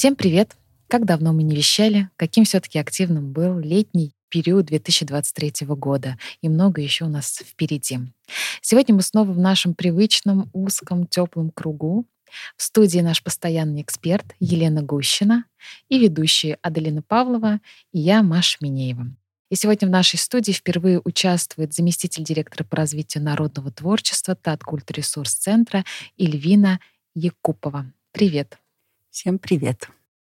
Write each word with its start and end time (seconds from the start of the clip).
Всем 0.00 0.16
привет! 0.16 0.56
Как 0.88 1.04
давно 1.04 1.34
мы 1.34 1.42
не 1.42 1.54
вещали, 1.54 2.08
каким 2.16 2.44
все-таки 2.44 2.78
активным 2.78 3.32
был 3.34 3.58
летний 3.58 4.14
период 4.30 4.64
2023 4.64 5.66
года, 5.66 6.16
и 6.40 6.48
много 6.48 6.80
еще 6.80 7.04
у 7.04 7.10
нас 7.10 7.42
впереди. 7.44 7.98
Сегодня 8.62 8.94
мы 8.94 9.02
снова 9.02 9.30
в 9.30 9.38
нашем 9.38 9.74
привычном 9.74 10.48
узком 10.54 11.06
теплом 11.06 11.50
кругу. 11.50 12.06
В 12.56 12.62
студии 12.62 13.00
наш 13.00 13.22
постоянный 13.22 13.82
эксперт 13.82 14.24
Елена 14.40 14.80
Гущина 14.80 15.44
и 15.90 15.98
ведущие 15.98 16.56
Аделина 16.62 17.02
Павлова 17.02 17.60
и 17.92 17.98
я, 17.98 18.22
Маша 18.22 18.56
Минеева. 18.62 19.06
И 19.50 19.54
сегодня 19.54 19.86
в 19.86 19.90
нашей 19.90 20.18
студии 20.18 20.52
впервые 20.52 21.02
участвует 21.04 21.74
заместитель 21.74 22.24
директора 22.24 22.64
по 22.64 22.74
развитию 22.76 23.22
народного 23.22 23.70
творчества 23.70 24.34
ТАТ 24.34 24.64
Культресурс-центра 24.64 25.84
Ильвина 26.16 26.80
Якупова. 27.14 27.92
Привет. 28.12 28.56
Всем 29.10 29.40
привет. 29.40 29.88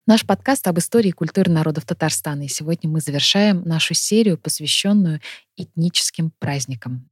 Наш 0.07 0.25
подкаст 0.25 0.67
об 0.67 0.79
истории 0.79 1.11
и 1.11 1.13
культуре 1.13 1.53
народов 1.53 1.85
Татарстана. 1.85 2.45
И 2.45 2.49
сегодня 2.49 2.89
мы 2.89 3.01
завершаем 3.01 3.61
нашу 3.65 3.93
серию, 3.93 4.39
посвященную 4.39 5.21
этническим 5.59 6.33
праздникам. 6.39 7.11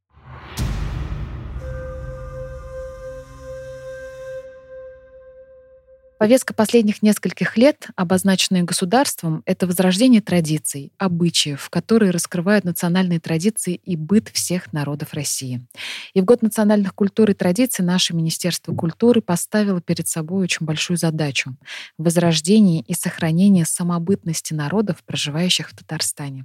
Повестка 6.20 6.52
последних 6.52 7.00
нескольких 7.00 7.56
лет, 7.56 7.88
обозначенная 7.96 8.62
государством, 8.62 9.42
это 9.46 9.66
возрождение 9.66 10.20
традиций, 10.20 10.92
обычаев, 10.98 11.70
которые 11.70 12.10
раскрывают 12.10 12.66
национальные 12.66 13.20
традиции 13.20 13.76
и 13.76 13.96
быт 13.96 14.28
всех 14.28 14.70
народов 14.74 15.14
России. 15.14 15.66
И 16.12 16.20
в 16.20 16.26
год 16.26 16.42
национальных 16.42 16.94
культур 16.94 17.30
и 17.30 17.32
традиций 17.32 17.86
наше 17.86 18.14
Министерство 18.14 18.74
культуры 18.74 19.22
поставило 19.22 19.80
перед 19.80 20.08
собой 20.08 20.42
очень 20.42 20.66
большую 20.66 20.98
задачу— 20.98 21.56
возрождение 21.96 22.82
и 22.82 22.92
сохранение 22.92 23.64
самобытности 23.64 24.52
народов, 24.52 25.02
проживающих 25.06 25.70
в 25.70 25.74
Татарстане. 25.74 26.44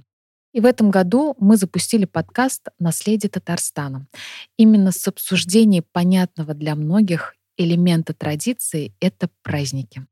И 0.54 0.60
в 0.60 0.64
этом 0.64 0.90
году 0.90 1.36
мы 1.38 1.58
запустили 1.58 2.06
подкаст 2.06 2.68
«Наследие 2.78 3.28
Татарстана» 3.28 4.06
именно 4.56 4.90
с 4.90 5.06
обсуждением 5.06 5.84
понятного 5.92 6.54
для 6.54 6.74
многих 6.74 7.34
элемента 7.56 8.14
традиции— 8.14 8.94
это 9.00 9.28
праздники. 9.42 10.06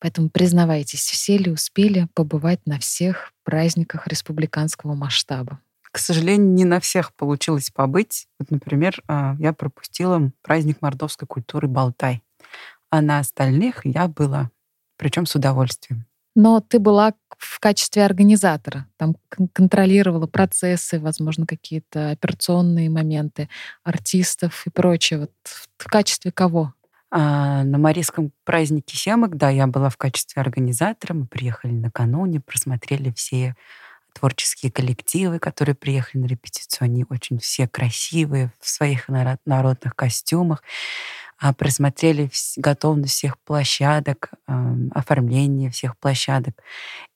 Поэтому 0.00 0.28
признавайтесь, 0.28 1.00
все 1.00 1.38
ли 1.38 1.50
успели 1.50 2.08
побывать 2.14 2.60
на 2.66 2.78
всех 2.78 3.32
праздниках 3.42 4.06
республиканского 4.06 4.94
масштаба? 4.94 5.60
К 5.90 5.98
сожалению, 5.98 6.48
не 6.48 6.64
на 6.64 6.80
всех 6.80 7.14
получилось 7.14 7.70
побыть. 7.70 8.26
Вот, 8.38 8.50
например, 8.50 9.02
а, 9.06 9.36
я 9.38 9.52
пропустила 9.52 10.30
праздник 10.42 10.82
мордовской 10.82 11.26
культуры 11.26 11.68
Болтай. 11.68 12.22
А 12.90 13.00
на 13.00 13.20
остальных 13.20 13.86
я 13.86 14.08
была, 14.08 14.50
причем 14.98 15.24
с 15.24 15.36
удовольствием. 15.36 16.04
Но 16.34 16.60
ты 16.60 16.80
была 16.80 17.14
в 17.44 17.60
качестве 17.60 18.04
организатора, 18.04 18.86
там 18.96 19.16
контролировала 19.52 20.26
процессы, 20.26 20.98
возможно, 20.98 21.46
какие-то 21.46 22.10
операционные 22.10 22.90
моменты 22.90 23.48
артистов 23.82 24.66
и 24.66 24.70
прочее. 24.70 25.20
Вот 25.20 25.32
в 25.78 25.88
качестве 25.88 26.32
кого? 26.32 26.74
А 27.10 27.62
на 27.62 27.78
Марийском 27.78 28.32
празднике 28.44 28.96
Семок, 28.96 29.36
да, 29.36 29.48
я 29.48 29.66
была 29.66 29.88
в 29.88 29.96
качестве 29.96 30.40
организатора. 30.40 31.14
Мы 31.14 31.26
приехали 31.26 31.72
накануне, 31.72 32.40
просмотрели 32.40 33.12
все 33.12 33.54
творческие 34.14 34.72
коллективы, 34.72 35.38
которые 35.38 35.74
приехали 35.74 36.22
на 36.22 36.26
репетицию. 36.26 36.86
Они 36.86 37.04
очень 37.08 37.38
все 37.38 37.68
красивые 37.68 38.50
в 38.60 38.68
своих 38.68 39.08
народных 39.44 39.94
костюмах. 39.94 40.62
А, 41.44 41.52
просмотрели 41.52 42.30
готовность 42.56 43.12
всех 43.12 43.38
площадок, 43.40 44.30
оформление 44.92 45.68
всех 45.68 45.94
площадок. 45.98 46.54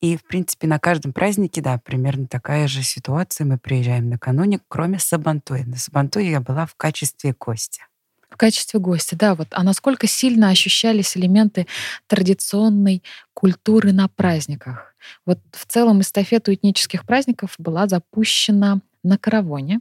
И, 0.03 0.19
в 0.19 0.25
принципе, 0.27 0.66
на 0.66 0.78
каждом 0.78 1.15
празднике, 1.15 1.62
да, 1.62 1.81
примерно 1.83 2.27
такая 2.27 2.69
же 2.69 2.83
ситуация. 2.83 3.47
Мы 3.47 3.56
приезжаем 3.56 4.11
накануне, 4.11 4.61
кроме 4.69 4.99
Сабантуя. 4.99 5.65
На 5.65 5.78
Сабантуе 5.78 6.31
я 6.31 6.41
была 6.43 6.67
в 6.67 6.75
качестве 6.75 7.34
гостя. 7.41 7.87
В 8.28 8.37
качестве 8.37 8.78
гостя, 8.78 9.17
да. 9.17 9.34
Вот. 9.34 9.49
А 9.53 9.62
насколько 9.62 10.06
сильно 10.06 10.50
ощущались 10.50 11.17
элементы 11.17 11.67
традиционной 12.06 13.03
культуры 13.33 13.93
на 13.93 14.09
праздниках? 14.09 14.94
Вот 15.25 15.38
в 15.53 15.65
целом 15.65 16.03
эстафета 16.03 16.53
этнических 16.53 17.06
праздников 17.06 17.55
была 17.56 17.88
запущена 17.88 18.83
на 19.03 19.17
Каравоне. 19.17 19.81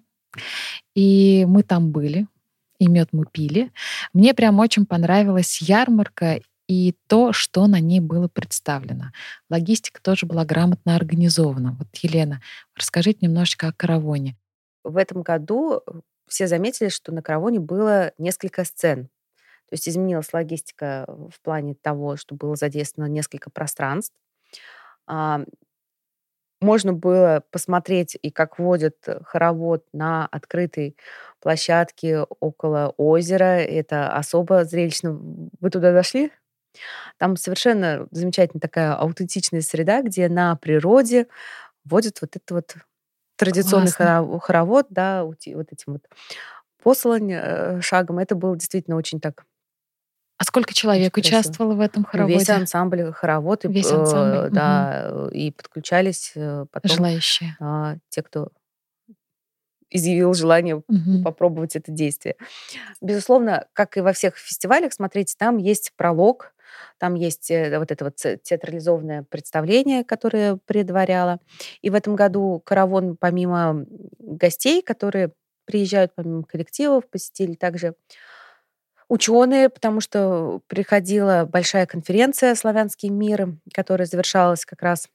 И 0.95 1.45
мы 1.49 1.63
там 1.63 1.91
были, 1.91 2.27
и 2.79 2.87
мед 2.87 3.09
мы 3.11 3.25
пили. 3.25 3.71
Мне 4.13 4.33
прям 4.33 4.59
очень 4.59 4.85
понравилась 4.85 5.61
ярмарка 5.61 6.41
и 6.67 6.95
то, 7.07 7.31
что 7.31 7.67
на 7.67 7.79
ней 7.79 7.99
было 7.99 8.27
представлено. 8.27 9.11
Логистика 9.49 10.01
тоже 10.01 10.25
была 10.25 10.43
грамотно 10.45 10.95
организована. 10.95 11.75
Вот, 11.79 11.87
Елена, 11.95 12.41
расскажите 12.75 13.19
немножечко 13.21 13.69
о 13.69 13.73
каравоне. 13.73 14.35
В 14.83 14.97
этом 14.97 15.21
году 15.21 15.81
э, 15.85 15.91
все 16.27 16.47
заметили, 16.47 16.89
что 16.89 17.13
на 17.13 17.21
каравоне 17.21 17.59
было 17.59 18.11
несколько 18.17 18.65
сцен. 18.65 19.05
То 19.69 19.73
есть 19.73 19.87
изменилась 19.87 20.31
логистика 20.33 21.05
в 21.07 21.41
плане 21.41 21.75
того, 21.75 22.15
что 22.15 22.35
было 22.35 22.55
задействовано 22.55 23.09
несколько 23.09 23.49
пространств. 23.49 24.15
Можно 26.59 26.93
было 26.93 27.43
посмотреть 27.51 28.17
и 28.21 28.31
как 28.31 28.57
водят 28.57 28.95
э, 29.05 29.19
хоровод 29.23 29.85
на 29.93 30.25
открытой 30.25 30.97
площадке 31.39 32.21
около 32.39 32.93
озера. 32.97 33.59
Это 33.59 34.11
особо 34.11 34.65
зрелищно. 34.65 35.19
Вы 35.59 35.69
туда 35.69 35.93
зашли? 35.93 36.31
Там 37.17 37.35
совершенно 37.37 38.07
замечательная 38.11 38.61
такая 38.61 38.93
аутентичная 38.93 39.61
среда, 39.61 40.01
где 40.01 40.29
на 40.29 40.55
природе 40.55 41.27
водят 41.83 42.21
вот 42.21 42.35
этот 42.35 42.51
вот 42.51 42.75
традиционный 43.37 43.91
Классно. 43.91 44.39
хоровод, 44.39 44.87
да, 44.89 45.23
вот 45.23 45.37
этим 45.45 45.93
вот 45.93 46.03
послань 46.81 47.31
э, 47.31 47.81
шагом. 47.81 48.19
Это 48.19 48.35
было 48.35 48.57
действительно 48.57 48.97
очень 48.97 49.19
так 49.19 49.45
сколько 50.57 50.73
человек 50.73 51.17
участвовало 51.17 51.75
в 51.75 51.79
этом 51.79 52.03
хороводе? 52.03 52.39
Весь 52.39 52.49
ансамбль 52.49 53.11
хоровод. 53.13 53.65
И, 53.65 53.67
Весь 53.67 53.91
ансамбль. 53.91 54.47
Э, 54.47 54.49
да, 54.49 55.11
угу. 55.11 55.29
и 55.29 55.51
подключались 55.51 56.31
э, 56.35 56.65
потом 56.71 56.91
желающие. 56.91 57.55
Э, 57.59 57.97
те, 58.09 58.23
кто 58.23 58.49
изъявил 59.89 60.33
желание 60.33 60.77
угу. 60.77 61.23
попробовать 61.23 61.75
это 61.75 61.91
действие. 61.91 62.35
Безусловно, 63.01 63.67
как 63.73 63.97
и 63.97 64.01
во 64.01 64.13
всех 64.13 64.35
фестивалях, 64.37 64.93
смотрите, 64.93 65.35
там 65.37 65.57
есть 65.57 65.93
пролог, 65.95 66.53
там 66.97 67.15
есть 67.15 67.49
э, 67.51 67.77
вот 67.79 67.91
это 67.91 68.05
вот 68.05 68.15
театрализованное 68.15 69.23
представление, 69.23 70.03
которое 70.03 70.57
предваряло. 70.65 71.39
И 71.81 71.89
в 71.89 71.93
этом 71.93 72.15
году 72.15 72.61
Каравон, 72.65 73.15
помимо 73.15 73.85
гостей, 74.19 74.81
которые 74.81 75.31
приезжают, 75.65 76.13
помимо 76.15 76.43
коллективов, 76.43 77.07
посетили 77.09 77.53
также 77.53 77.95
ученые, 79.09 79.69
потому 79.69 80.01
что 80.01 80.61
приходила 80.67 81.47
большая 81.49 81.85
конференция 81.85 82.55
«Славянский 82.55 83.09
мир», 83.09 83.55
которая 83.73 84.05
завершалась 84.05 84.65
как 84.65 84.81
раз 84.81 85.07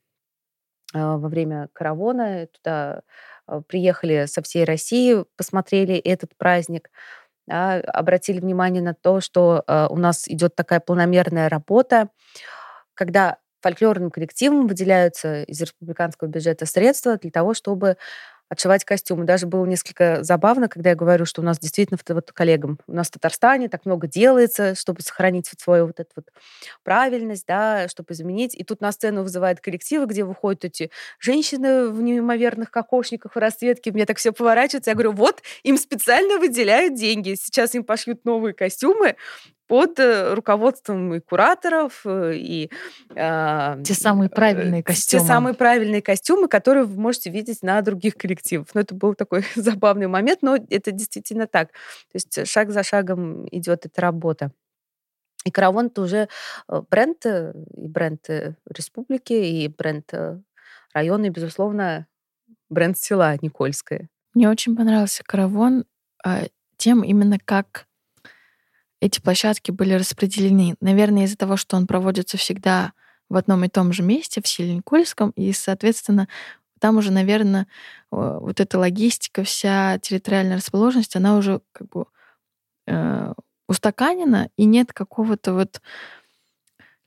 а, 0.95 1.17
во 1.19 1.29
время 1.29 1.69
Каравона. 1.73 2.47
Туда 2.47 3.03
а, 3.47 3.61
приехали 3.63 4.27
со 4.27 4.43
всей 4.43 4.65
России, 4.65 5.25
посмотрели 5.37 5.97
этот 5.97 6.37
праздник, 6.37 6.91
да, 7.47 7.75
обратили 7.81 8.41
внимание 8.41 8.83
на 8.83 8.95
то, 8.95 9.21
что 9.21 9.65
а, 9.67 9.89
у 9.89 9.97
нас 9.97 10.29
идет 10.29 10.55
такая 10.55 10.81
планомерная 10.81 11.49
работа, 11.49 12.09
когда 12.95 13.39
фольклорным 13.63 14.11
коллективам 14.11 14.67
выделяются 14.67 15.45
из 15.45 15.61
республиканского 15.61 16.29
бюджета 16.29 16.67
средства 16.67 17.17
для 17.17 17.31
того, 17.31 17.55
чтобы 17.55 17.97
отшивать 18.53 18.85
костюмы. 18.85 19.25
Даже 19.25 19.47
было 19.47 19.65
несколько 19.65 20.23
забавно, 20.23 20.69
когда 20.69 20.91
я 20.91 20.97
говорю, 20.97 21.25
что 21.25 21.41
у 21.41 21.45
нас 21.45 21.59
действительно 21.59 21.99
вот 22.07 22.33
коллегам, 22.33 22.79
у 22.87 22.93
нас 22.93 23.09
в 23.09 23.13
Татарстане 23.13 23.71
так 23.71 23.87
много 23.87 24.07
делается, 24.07 24.75
чтобы 24.75 25.01
сохранить 25.01 25.49
вот 25.51 25.61
свою 25.61 25.87
вот 25.87 25.99
эту 25.99 26.11
вот 26.17 26.27
правильность, 26.85 27.47
да, 27.47 27.89
чтобы 27.89 28.13
изменить. 28.13 28.55
И 28.55 28.63
тут 28.63 28.83
на 28.83 28.93
сцену 28.93 29.23
вызывают 29.23 29.61
коллективы, 29.61 30.05
где 30.05 30.25
выходят 30.25 30.67
эти 30.67 30.91
женщины 31.19 31.89
в 31.89 32.03
неимоверных 32.03 32.71
кокошниках 32.71 33.35
в 33.35 33.39
расцветке. 33.39 33.91
Мне 33.91 34.05
так 34.05 34.19
все 34.19 34.33
поворачивается. 34.33 34.91
Я 34.91 34.97
говорю, 34.97 35.13
вот, 35.13 35.43
им 35.63 35.79
специально 35.79 36.37
выделяют 36.37 36.95
деньги. 36.95 37.35
Сейчас 37.41 37.75
им 37.75 37.85
пошьют 37.85 38.27
новые 38.27 38.53
костюмы, 38.53 39.17
под 39.73 39.99
э, 40.01 40.35
руководством 40.35 41.15
и 41.15 41.21
кураторов, 41.21 42.03
э, 42.05 42.35
и... 42.35 42.71
Э, 43.17 43.83
те 43.83 43.95
самые 43.95 44.29
правильные 44.29 44.83
костюмы. 44.83 45.23
Те 45.23 45.27
самые 45.27 45.55
правильные 45.55 46.03
костюмы, 46.03 46.47
которые 46.47 46.85
вы 46.85 47.01
можете 47.01 47.31
видеть 47.31 47.63
на 47.63 47.81
других 47.81 48.17
коллективах. 48.17 48.67
Но 48.75 48.81
ну, 48.81 48.83
это 48.83 48.95
был 48.95 49.15
такой 49.15 49.47
забавный 49.57 50.09
момент, 50.09 50.41
но 50.43 50.57
это 50.57 50.91
действительно 50.91 51.47
так. 51.47 51.69
То 51.69 52.17
есть 52.17 52.47
шаг 52.47 52.71
за 52.71 52.83
шагом 52.83 53.49
идет 53.51 53.87
эта 53.87 54.03
работа. 54.03 54.53
И 55.47 55.51
Каравон 55.51 55.87
это 55.87 56.03
уже 56.03 56.29
бренд, 56.91 57.25
и 57.25 57.89
бренд 57.89 58.29
республики, 58.69 59.33
и 59.33 59.69
бренд 59.69 60.13
района, 60.93 61.25
и, 61.25 61.31
безусловно, 61.31 62.07
бренд 62.69 62.99
села 62.99 63.39
Никольское. 63.41 64.11
Мне 64.35 64.51
очень 64.51 64.77
понравился 64.77 65.23
Каравон 65.25 65.87
тем 66.77 67.03
именно 67.05 67.39
как 67.43 67.87
эти 69.03 69.21
площадки 69.21 69.73
были 69.73 69.95
распределены. 69.95 70.77
Наверное, 70.81 71.25
из-за 71.25 71.37
того, 71.37 71.57
что 71.57 71.77
он 71.77 71.89
проводится 71.89 72.37
всегда 72.37 72.93
в 73.29 73.37
одном 73.37 73.65
и 73.65 73.69
том 73.69 73.93
же 73.93 74.05
месте, 74.05 74.41
в 74.41 74.47
Селенькольском, 74.47 75.31
и, 75.31 75.53
соответственно, 75.53 76.29
там 76.79 76.99
уже, 76.99 77.11
наверное, 77.11 77.67
вот 78.13 78.61
эта 78.61 78.79
логистика, 78.79 79.43
вся 79.43 79.99
территориальная 79.99 80.59
расположенность, 80.59 81.17
она 81.17 81.37
уже 81.37 81.63
как 81.73 81.89
бы 81.89 82.05
э, 82.87 83.35
устаканена, 83.69 84.51
и 84.57 84.67
нет 84.67 84.93
какого-то 84.93 85.55
вот 85.55 85.83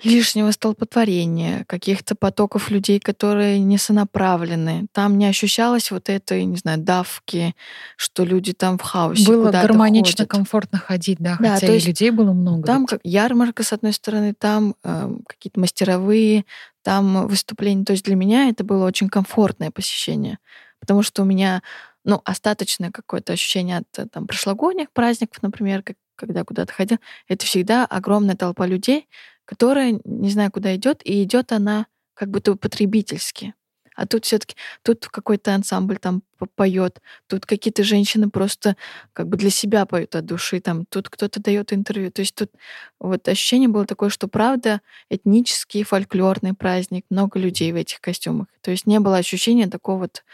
лишнего 0.04 0.52
столпотворения, 0.52 1.64
каких-то 1.68 2.16
потоков 2.16 2.70
людей, 2.70 3.00
которые 3.00 3.60
не 3.60 3.78
сонаправлены. 3.78 4.88
Там 4.92 5.18
не 5.18 5.26
ощущалось 5.26 5.90
вот 5.90 6.10
этой, 6.10 6.44
не 6.44 6.58
знаю, 6.58 6.80
давки, 6.80 7.56
что 7.96 8.26
люди 8.26 8.54
там 8.54 8.78
в 8.78 8.82
хаосе 8.82 9.26
Было 9.26 9.52
гармонично, 9.52 10.24
ходят. 10.24 10.30
комфортно 10.30 10.80
ходить, 10.80 11.18
да, 11.20 11.38
да 11.40 11.56
хотя 11.56 11.74
есть 11.74 11.88
людей 11.88 12.12
было 12.12 12.34
много. 12.34 12.64
Там 12.64 12.86
как 12.86 13.00
ярмарка, 13.04 13.64
с 13.64 13.72
одной 13.72 13.94
стороны, 13.94 14.34
там 14.38 14.76
э, 14.84 15.10
какие-то 15.28 15.60
мастеровые, 15.60 16.46
там 16.84 17.28
выступления. 17.28 17.86
То 17.86 17.94
есть 17.94 18.06
для 18.06 18.16
меня 18.16 18.50
это 18.50 18.64
было 18.64 18.86
очень 18.86 19.10
комфортное 19.10 19.72
посещение, 19.72 20.40
потому 20.80 21.04
что 21.04 21.24
у 21.24 21.26
меня 21.26 21.62
ну, 22.04 22.22
остаточное 22.24 22.92
какое-то 22.92 23.34
ощущение 23.34 23.78
от 23.78 24.00
э, 24.00 24.08
там, 24.08 24.28
прошлогодних 24.28 24.92
праздников, 24.92 25.42
например, 25.42 25.84
как, 25.84 25.96
когда 26.16 26.44
куда-то 26.44 26.72
ходил, 26.72 27.00
это 27.28 27.46
всегда 27.46 27.86
огромная 27.86 28.36
толпа 28.36 28.68
людей, 28.68 29.08
которая 29.46 30.00
не 30.04 30.30
знаю, 30.30 30.52
куда 30.52 30.76
идет, 30.76 31.02
и 31.04 31.24
идет 31.24 31.52
она 31.52 31.88
как 32.14 32.30
будто 32.30 32.56
потребительски. 32.56 33.54
А 33.96 34.06
тут 34.06 34.26
все-таки 34.26 34.56
тут 34.84 35.08
какой-то 35.08 35.56
ансамбль 35.56 35.98
там 35.98 36.22
поет, 36.56 37.02
тут 37.28 37.46
какие-то 37.46 37.84
женщины 37.84 38.30
просто 38.30 38.76
как 39.14 39.30
бы 39.30 39.38
для 39.38 39.50
себя 39.50 39.86
поют 39.86 40.16
от 40.16 40.26
души, 40.26 40.60
там 40.60 40.86
тут 40.86 41.10
кто-то 41.10 41.42
дает 41.42 41.72
интервью. 41.72 42.12
То 42.12 42.22
есть 42.22 42.36
тут 42.36 42.52
вот 43.00 43.28
ощущение 43.28 43.70
было 43.70 43.86
такое, 43.86 44.10
что 44.10 44.28
правда 44.28 44.82
этнический 45.10 45.84
фольклорный 45.84 46.54
праздник, 46.54 47.06
много 47.10 47.40
людей 47.40 47.72
в 47.72 47.76
этих 47.76 48.02
костюмах. 48.02 48.48
То 48.62 48.72
есть 48.72 48.86
не 48.86 49.00
было 49.00 49.18
ощущения 49.18 49.68
такого 49.68 50.00
вот, 50.00 50.26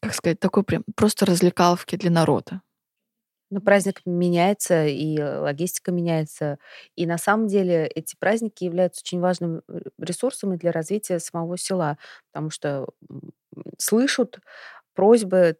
как 0.00 0.14
сказать, 0.14 0.40
такой 0.40 0.64
прям 0.64 0.82
просто 0.96 1.26
развлекаловки 1.26 1.94
для 1.94 2.10
народа. 2.10 2.60
Ну, 3.50 3.60
праздник 3.60 4.00
меняется, 4.06 4.86
и 4.86 5.18
логистика 5.20 5.92
меняется. 5.92 6.58
И 6.96 7.06
на 7.06 7.18
самом 7.18 7.46
деле 7.48 7.86
эти 7.86 8.16
праздники 8.16 8.64
являются 8.64 9.02
очень 9.02 9.20
важным 9.20 9.62
э, 9.68 9.80
ресурсом 9.98 10.56
для 10.56 10.72
развития 10.72 11.18
самого 11.20 11.56
села, 11.58 11.98
потому 12.32 12.50
что 12.50 12.88
слышат 13.78 14.38
просьбы, 14.94 15.56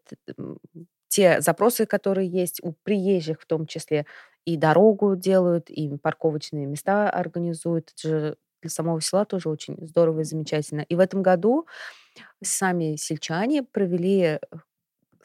те 1.07 1.41
запросы, 1.41 1.85
которые 1.85 2.27
есть 2.29 2.59
у 2.63 2.73
приезжих 2.83 3.41
в 3.41 3.45
том 3.45 3.67
числе, 3.67 4.05
и 4.45 4.57
дорогу 4.57 5.15
делают, 5.15 5.69
и 5.69 5.97
парковочные 5.97 6.65
места 6.67 7.09
организуют. 7.09 7.91
Это 7.97 8.07
же 8.09 8.37
для 8.61 8.69
самого 8.69 9.01
села 9.01 9.25
тоже 9.25 9.49
очень 9.49 9.77
здорово 9.87 10.21
и 10.21 10.23
замечательно. 10.23 10.81
И 10.81 10.95
в 10.95 10.99
этом 10.99 11.23
году 11.23 11.67
сами 12.43 12.95
сельчане 12.97 13.63
провели 13.63 14.21
э, 14.23 14.39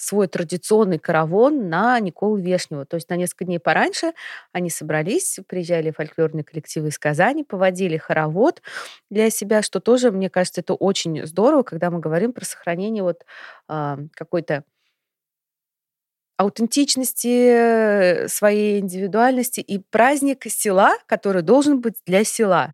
свой 0.01 0.29
традиционный 0.29 0.99
каравон 0.99 1.69
на 1.69 2.01
Николу 2.01 2.37
Вешнего. 2.37 2.87
То 2.87 2.97
есть 2.97 3.11
на 3.11 3.17
несколько 3.17 3.45
дней 3.45 3.59
пораньше 3.59 4.15
они 4.51 4.71
собрались, 4.71 5.39
приезжали 5.47 5.91
фольклорные 5.91 6.43
коллективы 6.43 6.89
из 6.89 6.99
Казани, 6.99 7.45
поводили 7.45 7.99
хоровод 7.99 8.63
для 9.11 9.29
себя, 9.29 9.61
что 9.63 9.79
тоже, 9.79 10.11
мне 10.11 10.31
кажется, 10.31 10.63
это 10.63 10.73
очень 10.73 11.27
здорово, 11.27 11.65
когда 11.65 11.91
мы 11.91 12.01
говорим 12.01 12.33
про 12.33 12.47
сохранение 12.47 13.03
вот 13.03 13.27
э, 13.69 13.97
какой-то 14.15 14.65
аутентичности, 16.39 18.27
своей 18.27 18.81
индивидуальности 18.81 19.61
и 19.61 19.79
праздник 19.91 20.45
села, 20.49 20.95
который 21.07 21.43
должен 21.43 21.83
быть 21.83 21.97
для 22.07 22.25
села. 22.25 22.73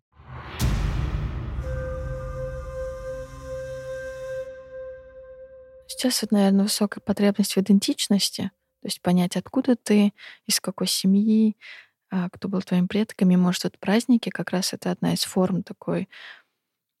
Сейчас 5.97 6.21
вот, 6.21 6.31
наверное, 6.31 6.63
высокая 6.63 7.01
потребность 7.01 7.55
в 7.55 7.57
идентичности, 7.59 8.51
то 8.81 8.87
есть 8.87 9.01
понять, 9.01 9.35
откуда 9.35 9.75
ты, 9.75 10.13
из 10.45 10.59
какой 10.59 10.85
семьи, 10.85 11.57
а, 12.11 12.29
кто 12.29 12.47
был 12.49 12.61
твоими 12.61 12.85
предками. 12.85 13.35
Может, 13.35 13.63
вот 13.63 13.79
праздники 13.79 14.29
как 14.29 14.51
раз 14.51 14.73
это 14.73 14.91
одна 14.91 15.13
из 15.13 15.23
форм 15.23 15.63
такой 15.63 16.07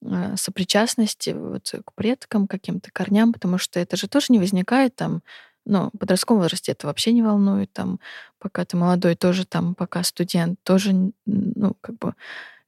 а, 0.03 0.35
сопричастности 0.35 1.31
вот 1.31 1.71
к 1.85 1.93
предкам, 1.93 2.47
каким-то 2.47 2.89
корням, 2.91 3.33
потому 3.33 3.59
что 3.59 3.79
это 3.79 3.97
же 3.97 4.07
тоже 4.07 4.27
не 4.29 4.39
возникает 4.39 4.95
там, 4.95 5.21
ну, 5.65 5.91
в 5.93 5.97
подростковом 5.99 6.41
возрасте 6.41 6.71
это 6.71 6.87
вообще 6.87 7.11
не 7.13 7.21
волнует, 7.21 7.71
там, 7.73 7.99
пока 8.39 8.65
ты 8.65 8.77
молодой, 8.77 9.15
тоже 9.15 9.45
там, 9.45 9.75
пока 9.75 10.03
студент, 10.03 10.59
тоже, 10.63 11.11
ну, 11.25 11.75
как 11.81 11.97
бы 11.99 12.15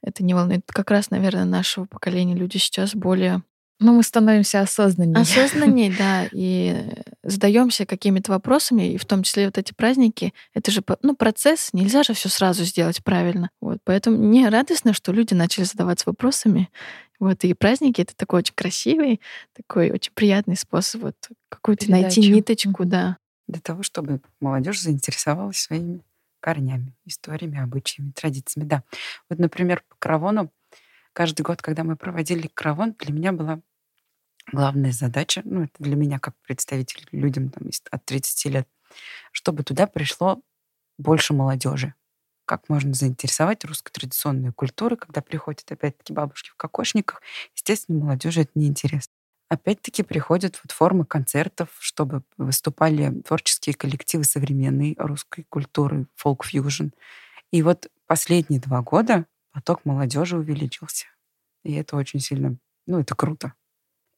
это 0.03 0.23
не 0.23 0.33
волнует. 0.35 0.61
Как 0.67 0.91
раз, 0.91 1.09
наверное, 1.11 1.45
нашего 1.45 1.85
поколения 1.85 2.35
люди 2.35 2.57
сейчас 2.57 2.95
более 2.95 3.43
ну, 3.79 3.93
мы 3.93 4.03
становимся 4.03 4.61
осознаннее. 4.61 5.21
Осознаннее, 5.21 5.93
да, 5.97 6.27
и 6.31 6.93
задаемся 7.23 7.85
какими-то 7.85 8.31
вопросами, 8.31 8.93
и 8.93 8.97
в 8.97 9.05
том 9.05 9.23
числе 9.23 9.45
вот 9.45 9.57
эти 9.57 9.73
праздники, 9.73 10.33
это 10.53 10.69
же 10.71 10.83
ну, 11.01 11.15
процесс, 11.15 11.69
нельзя 11.71 12.03
же 12.03 12.13
все 12.13 12.27
сразу 12.27 12.65
сделать 12.65 13.03
правильно. 13.03 13.49
Вот, 13.61 13.79
поэтому 13.85 14.17
мне 14.17 14.49
радостно, 14.49 14.93
что 14.93 15.13
люди 15.13 15.33
начали 15.33 15.63
задаваться 15.63 16.09
вопросами. 16.09 16.69
Вот, 17.19 17.43
и 17.43 17.53
праздники— 17.53 18.01
это 18.03 18.15
такой 18.15 18.39
очень 18.39 18.53
красивый, 18.55 19.21
такой 19.55 19.91
очень 19.91 20.11
приятный 20.13 20.55
способ 20.55 21.01
вот 21.01 21.15
какую-то 21.49 21.89
найти 21.89 22.21
ниточку, 22.31 22.85
да. 22.85 23.17
Для 23.47 23.61
того, 23.61 23.83
чтобы 23.83 24.21
молодежь 24.39 24.81
заинтересовалась 24.81 25.57
своими 25.57 26.01
корнями, 26.41 26.93
историями, 27.05 27.59
обычаями, 27.61 28.11
традициями. 28.11 28.67
Да. 28.67 28.83
Вот, 29.29 29.39
например, 29.39 29.83
по 29.87 29.95
Каравону 29.99 30.51
каждый 31.13 31.41
год, 31.41 31.61
когда 31.61 31.83
мы 31.83 31.95
проводили 31.95 32.49
Каравон, 32.53 32.95
для 32.99 33.13
меня 33.13 33.31
была 33.31 33.59
главная 34.51 34.91
задача, 34.91 35.41
ну, 35.45 35.63
это 35.63 35.73
для 35.79 35.95
меня 35.95 36.19
как 36.19 36.35
представитель 36.41 37.07
людям 37.11 37.49
там, 37.49 37.69
от 37.91 38.05
30 38.05 38.45
лет, 38.45 38.67
чтобы 39.31 39.63
туда 39.63 39.87
пришло 39.87 40.41
больше 40.97 41.33
молодежи. 41.33 41.93
Как 42.45 42.67
можно 42.67 42.93
заинтересовать 42.93 43.63
русской 43.65 43.91
традиционной 43.91 44.51
культурой, 44.51 44.97
когда 44.97 45.21
приходят 45.21 45.71
опять-таки 45.71 46.13
бабушки 46.13 46.49
в 46.49 46.55
кокошниках. 46.55 47.21
Естественно, 47.55 47.99
молодежи 47.99 48.41
это 48.41 48.51
неинтересно. 48.55 49.13
Опять-таки 49.49 50.03
приходят 50.03 50.59
вот 50.63 50.71
формы 50.71 51.05
концертов, 51.05 51.69
чтобы 51.79 52.23
выступали 52.37 53.21
творческие 53.21 53.75
коллективы 53.75 54.23
современной 54.23 54.95
русской 54.99 55.45
культуры, 55.49 56.07
фолк-фьюжн. 56.15 56.89
И 57.51 57.63
вот 57.63 57.87
последние 58.05 58.61
два 58.61 58.81
года 58.81 59.25
поток 59.51 59.85
молодежи 59.85 60.37
увеличился. 60.37 61.07
И 61.63 61.73
это 61.73 61.95
очень 61.95 62.19
сильно, 62.19 62.57
ну, 62.85 62.99
это 62.99 63.15
круто. 63.15 63.53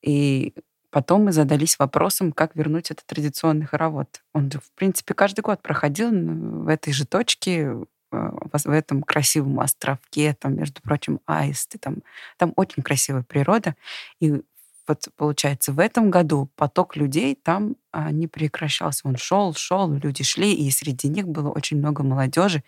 И 0.01 0.53
потом 0.89 1.25
мы 1.25 1.31
задались 1.31 1.77
вопросом, 1.79 2.31
как 2.31 2.55
вернуть 2.55 2.91
этот 2.91 3.05
традиционный 3.05 3.65
хоровод. 3.65 4.21
Он, 4.33 4.49
в 4.49 4.71
принципе, 4.75 5.13
каждый 5.13 5.41
год 5.41 5.61
проходил 5.61 6.11
в 6.11 6.67
этой 6.67 6.93
же 6.93 7.05
точке, 7.05 7.75
э, 8.11 8.31
в 8.51 8.69
этом 8.69 9.03
красивом 9.03 9.59
островке, 9.59 10.35
там, 10.39 10.55
между 10.55 10.81
прочим, 10.81 11.19
аисты, 11.25 11.77
там, 11.77 11.97
там 12.37 12.53
очень 12.55 12.83
красивая 12.83 13.23
природа. 13.23 13.75
И 14.19 14.41
вот, 14.87 15.07
получается, 15.15 15.71
в 15.71 15.79
этом 15.79 16.09
году 16.09 16.49
поток 16.55 16.95
людей 16.95 17.35
там 17.35 17.75
а, 17.91 18.11
не 18.11 18.27
прекращался. 18.27 19.07
Он 19.07 19.15
шел, 19.15 19.53
шел, 19.53 19.91
люди 19.91 20.23
шли, 20.23 20.53
и 20.53 20.69
среди 20.71 21.07
них 21.07 21.27
было 21.27 21.49
очень 21.49 21.77
много 21.77 22.03
молодежи. 22.03 22.63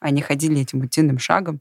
Они 0.00 0.20
ходили 0.20 0.60
этим 0.60 0.80
утиным 0.80 1.18
шагом. 1.18 1.60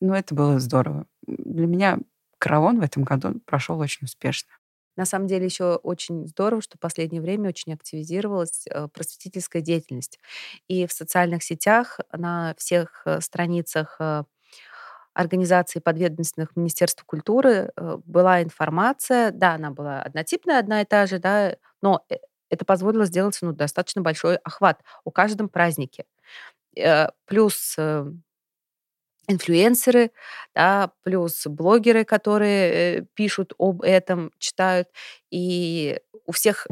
Ну, 0.00 0.14
это 0.14 0.34
было 0.34 0.58
здорово. 0.58 1.06
Для 1.26 1.66
меня 1.66 1.98
Каравон 2.42 2.80
в 2.80 2.82
этом 2.82 3.04
году 3.04 3.40
прошел 3.46 3.78
очень 3.78 4.04
успешно. 4.04 4.50
На 4.96 5.04
самом 5.04 5.28
деле 5.28 5.44
еще 5.44 5.76
очень 5.76 6.26
здорово, 6.26 6.60
что 6.60 6.76
в 6.76 6.80
последнее 6.80 7.22
время 7.22 7.50
очень 7.50 7.72
активизировалась 7.72 8.66
э, 8.66 8.88
просветительская 8.88 9.62
деятельность. 9.62 10.18
И 10.66 10.88
в 10.88 10.92
социальных 10.92 11.44
сетях, 11.44 12.00
на 12.12 12.56
всех 12.58 13.02
э, 13.06 13.20
страницах 13.20 13.94
э, 14.00 14.24
организаций 15.14 15.80
подведомственных 15.80 16.56
Министерству 16.56 17.06
культуры 17.06 17.70
была 17.76 18.42
информация, 18.42 19.30
да, 19.30 19.54
она 19.54 19.70
была 19.70 20.02
однотипная, 20.02 20.58
одна 20.58 20.82
и 20.82 20.84
та 20.84 21.06
же, 21.06 21.20
да, 21.20 21.54
но 21.80 22.04
это 22.50 22.64
позволило 22.64 23.04
сделать 23.04 23.38
ну, 23.40 23.52
достаточно 23.52 24.02
большой 24.02 24.36
охват 24.38 24.82
о 25.04 25.10
каждом 25.12 25.48
празднике. 25.48 26.06
Плюс 27.26 27.76
инфлюенсеры, 29.28 30.10
да, 30.54 30.92
плюс 31.02 31.46
блогеры, 31.46 32.04
которые 32.04 32.98
э, 32.98 33.02
пишут 33.14 33.54
об 33.58 33.82
этом, 33.82 34.32
читают. 34.38 34.88
И 35.30 36.00
у 36.26 36.32
всех 36.32 36.66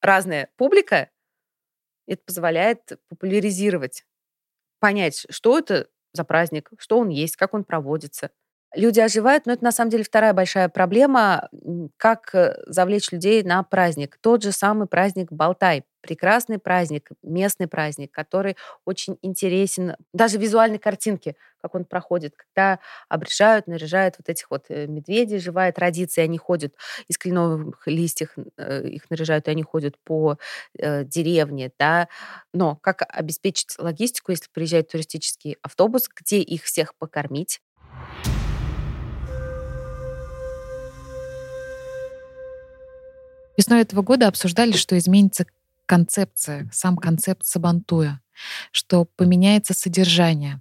разная 0.00 0.48
публика. 0.56 1.10
Это 2.06 2.22
позволяет 2.26 2.98
популяризировать, 3.08 4.04
понять, 4.80 5.24
что 5.30 5.58
это 5.58 5.86
за 6.12 6.24
праздник, 6.24 6.70
что 6.78 6.98
он 6.98 7.08
есть, 7.08 7.36
как 7.36 7.54
он 7.54 7.64
проводится. 7.64 8.30
Люди 8.74 9.00
оживают, 9.00 9.44
но 9.44 9.52
это 9.52 9.64
на 9.64 9.72
самом 9.72 9.90
деле 9.90 10.02
вторая 10.02 10.32
большая 10.32 10.68
проблема, 10.70 11.50
как 11.98 12.34
э, 12.34 12.56
завлечь 12.66 13.12
людей 13.12 13.42
на 13.42 13.62
праздник. 13.62 14.16
Тот 14.22 14.42
же 14.42 14.50
самый 14.50 14.86
праздник 14.86 15.30
Балтай, 15.30 15.84
прекрасный 16.00 16.58
праздник, 16.58 17.10
местный 17.22 17.68
праздник, 17.68 18.12
который 18.12 18.56
очень 18.86 19.18
интересен, 19.20 19.96
даже 20.14 20.38
визуальной 20.38 20.78
картинки, 20.78 21.36
как 21.62 21.74
он 21.74 21.84
проходит, 21.84 22.34
когда 22.36 22.80
обрежают, 23.08 23.66
наряжают 23.66 24.16
вот 24.18 24.28
этих 24.28 24.50
вот 24.50 24.66
э, 24.68 24.86
медведей, 24.86 25.38
живая 25.38 25.72
традиция, 25.72 26.24
они 26.24 26.38
ходят 26.38 26.74
из 27.08 27.16
кленовых 27.16 27.86
листьев, 27.86 28.30
э, 28.56 28.88
их 28.88 29.08
наряжают, 29.10 29.48
и 29.48 29.50
они 29.52 29.62
ходят 29.62 29.96
по 30.04 30.38
э, 30.78 31.04
деревне, 31.04 31.70
да, 31.78 32.08
но 32.52 32.76
как 32.76 33.02
обеспечить 33.08 33.76
логистику, 33.78 34.32
если 34.32 34.48
приезжает 34.52 34.88
туристический 34.88 35.56
автобус, 35.62 36.08
где 36.14 36.40
их 36.40 36.64
всех 36.64 36.94
покормить, 36.96 37.60
Весной 43.54 43.82
этого 43.82 44.00
года 44.00 44.28
обсуждали, 44.28 44.72
что 44.72 44.96
изменится 44.96 45.44
концепция, 45.86 46.70
сам 46.72 46.96
концепт 46.96 47.44
Сабантуя, 47.44 48.20
что 48.70 49.04
поменяется 49.04 49.74
содержание. 49.74 50.60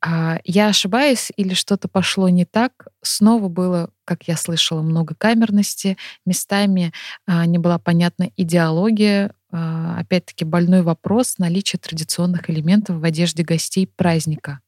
А 0.00 0.38
я 0.44 0.68
ошибаюсь 0.68 1.32
или 1.36 1.54
что-то 1.54 1.88
пошло 1.88 2.28
не 2.28 2.44
так? 2.44 2.88
Снова 3.02 3.48
было, 3.48 3.90
как 4.04 4.28
я 4.28 4.36
слышала, 4.36 4.82
много 4.82 5.14
камерности, 5.16 5.96
местами 6.24 6.92
а, 7.26 7.46
не 7.46 7.58
была 7.58 7.78
понятна 7.78 8.30
идеология, 8.36 9.32
а, 9.50 9.98
опять-таки 9.98 10.44
больной 10.44 10.82
вопрос 10.82 11.38
наличия 11.38 11.78
традиционных 11.78 12.48
элементов 12.48 13.00
в 13.00 13.04
одежде 13.04 13.42
гостей 13.42 13.86
праздника. 13.86 14.60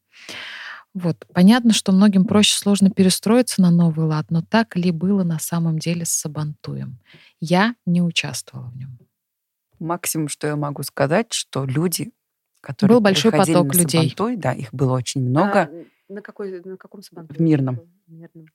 Вот. 0.93 1.25
Понятно, 1.33 1.71
что 1.71 1.93
многим 1.93 2.25
проще 2.25 2.57
сложно 2.57 2.89
перестроиться 2.89 3.61
на 3.61 3.71
новый 3.71 4.05
лад, 4.05 4.25
но 4.29 4.41
так 4.41 4.75
ли 4.75 4.91
было 4.91 5.23
на 5.23 5.39
самом 5.39 5.79
деле 5.79 6.05
с 6.05 6.09
Сабантуем? 6.09 6.99
Я 7.39 7.75
не 7.85 8.01
участвовала 8.01 8.69
в 8.69 8.75
нем. 8.75 8.99
Максимум, 9.79 10.27
что 10.27 10.47
я 10.47 10.55
могу 10.57 10.83
сказать, 10.83 11.31
что 11.31 11.65
люди, 11.65 12.11
которые 12.61 12.95
Был 12.95 13.01
большой 13.01 13.31
поток 13.31 13.73
на 13.73 13.79
людей. 13.79 14.09
Сабантуй, 14.09 14.35
да, 14.37 14.53
их 14.53 14.73
было 14.73 14.93
очень 14.93 15.21
много. 15.21 15.61
А, 15.61 15.85
на, 16.07 16.21
какой, 16.21 16.61
на 16.61 16.77
каком 16.77 17.01
Сабантуе? 17.01 17.37
В 17.37 17.41
Мирном. 17.41 17.81
В 18.07 18.11
Мирном. 18.11 18.47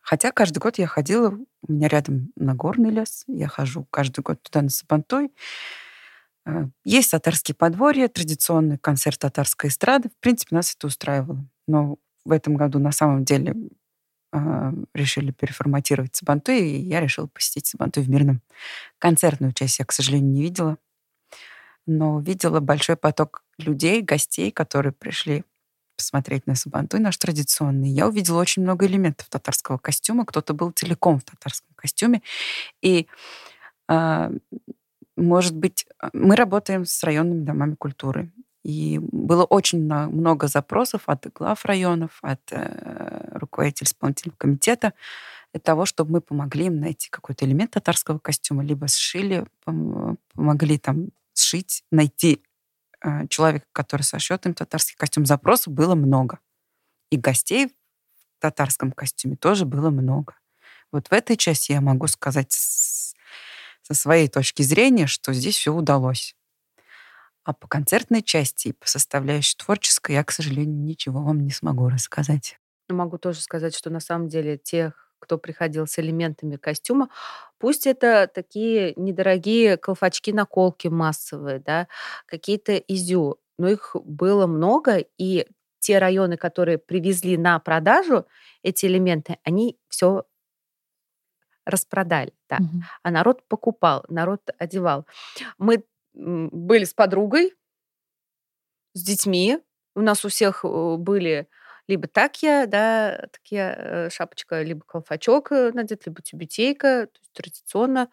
Хотя 0.00 0.30
каждый 0.30 0.58
год 0.58 0.78
я 0.78 0.86
ходила, 0.86 1.36
у 1.66 1.72
меня 1.72 1.88
рядом 1.88 2.30
Нагорный 2.36 2.90
лес, 2.90 3.24
я 3.26 3.48
хожу 3.48 3.86
каждый 3.90 4.20
год 4.20 4.40
туда 4.40 4.62
на 4.62 4.68
Сабантуй. 4.68 5.32
Э, 6.46 6.66
есть 6.84 7.10
татарские 7.10 7.56
подворья, 7.56 8.08
традиционный 8.08 8.78
концерт 8.78 9.18
татарской 9.18 9.68
эстрады. 9.68 10.08
В 10.08 10.20
принципе, 10.20 10.54
нас 10.54 10.74
это 10.74 10.86
устраивало. 10.86 11.44
Но 11.66 11.96
в 12.24 12.30
этом 12.30 12.54
году 12.54 12.78
на 12.78 12.92
самом 12.92 13.24
деле 13.24 13.56
э, 14.32 14.72
решили 14.94 15.32
переформатировать 15.32 16.14
Сабантуй, 16.14 16.60
и 16.60 16.78
я 16.82 17.00
решила 17.00 17.26
посетить 17.26 17.66
Сабантуй 17.66 18.04
в 18.04 18.08
Мирном. 18.08 18.42
Концертную 18.98 19.52
часть 19.52 19.80
я, 19.80 19.84
к 19.84 19.92
сожалению, 19.92 20.30
не 20.30 20.42
видела, 20.42 20.78
но 21.86 22.20
видела 22.20 22.60
большой 22.60 22.96
поток 22.96 23.42
людей, 23.58 24.02
гостей, 24.02 24.50
которые 24.50 24.92
пришли 24.92 25.44
посмотреть 25.96 26.46
на 26.46 26.54
Сабантуй 26.54 27.00
наш 27.00 27.16
традиционный. 27.16 27.88
Я 27.88 28.06
увидела 28.06 28.40
очень 28.40 28.62
много 28.62 28.86
элементов 28.86 29.28
татарского 29.28 29.78
костюма. 29.78 30.26
Кто-то 30.26 30.52
был 30.52 30.70
целиком 30.70 31.18
в 31.18 31.24
татарском 31.24 31.74
костюме. 31.74 32.22
И 32.82 33.06
э, 33.88 34.30
может 35.16 35.56
быть, 35.56 35.86
а, 35.98 36.10
мы 36.12 36.36
работаем 36.36 36.84
с 36.84 37.02
районными 37.02 37.44
домами 37.44 37.74
культуры. 37.74 38.30
И 38.62 38.98
было 39.00 39.44
очень 39.44 39.86
много 39.86 40.48
запросов 40.48 41.02
от 41.06 41.26
глав 41.32 41.64
районов, 41.64 42.18
от 42.20 42.40
э, 42.50 43.38
руководителей 43.38 43.86
исполнительного 43.86 44.36
комитета 44.36 44.92
для 45.52 45.60
того, 45.60 45.86
чтобы 45.86 46.12
мы 46.12 46.20
помогли 46.20 46.66
им 46.66 46.80
найти 46.80 47.08
какой-то 47.08 47.46
элемент 47.46 47.70
татарского 47.70 48.18
костюма, 48.18 48.64
либо 48.64 48.88
сшили, 48.88 49.46
помогли 50.34 50.78
там 50.78 51.08
сшить, 51.38 51.84
найти 51.90 52.42
э, 53.02 53.26
человека, 53.28 53.66
который 53.72 54.02
сошьет 54.02 54.46
им 54.46 54.54
татарский 54.54 54.96
костюм. 54.96 55.26
Запросов 55.26 55.72
было 55.72 55.94
много. 55.94 56.40
И 57.10 57.16
гостей 57.16 57.68
в 57.68 58.40
татарском 58.40 58.92
костюме 58.92 59.36
тоже 59.36 59.64
было 59.64 59.90
много. 59.90 60.34
Вот 60.92 61.08
в 61.08 61.12
этой 61.12 61.36
части 61.36 61.72
я 61.72 61.80
могу 61.80 62.06
сказать 62.06 62.52
со 62.52 63.94
своей 63.94 64.28
точки 64.28 64.62
зрения, 64.62 65.06
что 65.06 65.32
здесь 65.32 65.56
все 65.56 65.72
удалось. 65.72 66.34
А 67.44 67.52
по 67.52 67.68
концертной 67.68 68.22
части 68.22 68.68
и 68.68 68.72
по 68.72 68.88
составляющей 68.88 69.56
творческой 69.56 70.16
я, 70.16 70.24
к 70.24 70.32
сожалению, 70.32 70.76
ничего 70.76 71.22
вам 71.22 71.40
не 71.40 71.52
смогу 71.52 71.88
рассказать. 71.88 72.58
Могу 72.88 73.18
тоже 73.18 73.40
сказать, 73.40 73.74
что 73.76 73.90
на 73.90 74.00
самом 74.00 74.28
деле 74.28 74.58
тех, 74.58 75.05
кто 75.18 75.38
приходил 75.38 75.86
с 75.86 75.98
элементами 75.98 76.56
костюма, 76.56 77.08
пусть 77.58 77.86
это 77.86 78.30
такие 78.32 78.92
недорогие 78.96 79.76
колфачки-наколки 79.76 80.88
массовые, 80.88 81.58
да, 81.58 81.88
какие-то 82.26 82.76
изю, 82.76 83.38
но 83.58 83.68
их 83.68 83.96
было 84.04 84.46
много, 84.46 85.04
и 85.18 85.46
те 85.78 85.98
районы, 85.98 86.36
которые 86.36 86.78
привезли 86.78 87.36
на 87.36 87.58
продажу 87.58 88.26
эти 88.62 88.86
элементы, 88.86 89.38
они 89.44 89.78
все 89.88 90.24
распродали, 91.64 92.32
да. 92.48 92.56
Угу. 92.56 92.82
А 93.02 93.10
народ 93.10 93.42
покупал, 93.48 94.04
народ 94.08 94.40
одевал. 94.58 95.06
Мы 95.58 95.84
были 96.14 96.84
с 96.84 96.94
подругой, 96.94 97.54
с 98.94 99.02
детьми. 99.02 99.58
У 99.94 100.00
нас 100.00 100.24
у 100.24 100.28
всех 100.28 100.64
э, 100.64 100.96
были 100.96 101.48
либо 101.88 102.08
такья, 102.08 102.66
да, 102.66 103.28
такие 103.32 103.74
э, 103.76 104.10
шапочка, 104.10 104.62
либо 104.62 104.82
колфачок 104.84 105.52
э, 105.52 105.70
надет, 105.72 106.06
либо 106.06 106.22
тюбетейка. 106.22 107.08
То 107.12 107.20
есть 107.20 107.32
традиционно 107.32 108.08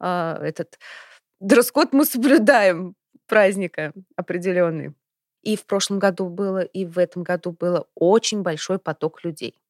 э, 0.00 0.36
этот 0.42 0.78
дресс-код 1.40 1.92
мы 1.92 2.04
соблюдаем 2.04 2.94
праздника 3.26 3.92
определенный. 4.16 4.94
И 5.42 5.56
в 5.56 5.66
прошлом 5.66 5.98
году 5.98 6.28
было, 6.28 6.60
и 6.62 6.86
в 6.86 6.98
этом 6.98 7.22
году 7.22 7.52
было 7.52 7.86
очень 7.94 8.42
большой 8.42 8.78
поток 8.78 9.24
людей 9.24 9.60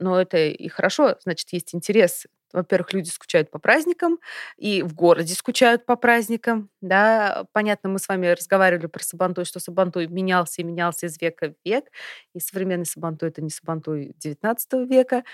но 0.00 0.20
это 0.20 0.38
и 0.38 0.68
хорошо, 0.68 1.16
значит, 1.20 1.52
есть 1.52 1.74
интерес. 1.74 2.26
Во-первых, 2.52 2.92
люди 2.92 3.08
скучают 3.10 3.50
по 3.50 3.58
праздникам, 3.58 4.18
и 4.56 4.82
в 4.82 4.94
городе 4.94 5.34
скучают 5.34 5.86
по 5.86 5.96
праздникам, 5.96 6.70
да. 6.80 7.46
Понятно, 7.52 7.90
мы 7.90 7.98
с 7.98 8.08
вами 8.08 8.26
разговаривали 8.28 8.86
про 8.86 9.02
Сабантуй, 9.04 9.44
что 9.44 9.60
Сабантуй 9.60 10.06
менялся 10.08 10.62
и 10.62 10.64
менялся 10.64 11.06
из 11.06 11.20
века 11.20 11.50
в 11.50 11.68
век, 11.68 11.86
и 12.34 12.40
современный 12.40 12.86
Сабантуй— 12.86 13.28
это 13.30 13.42
не 13.42 13.50
Сабантуй 13.50 14.14
XIX 14.18 14.86
века. 14.86 15.24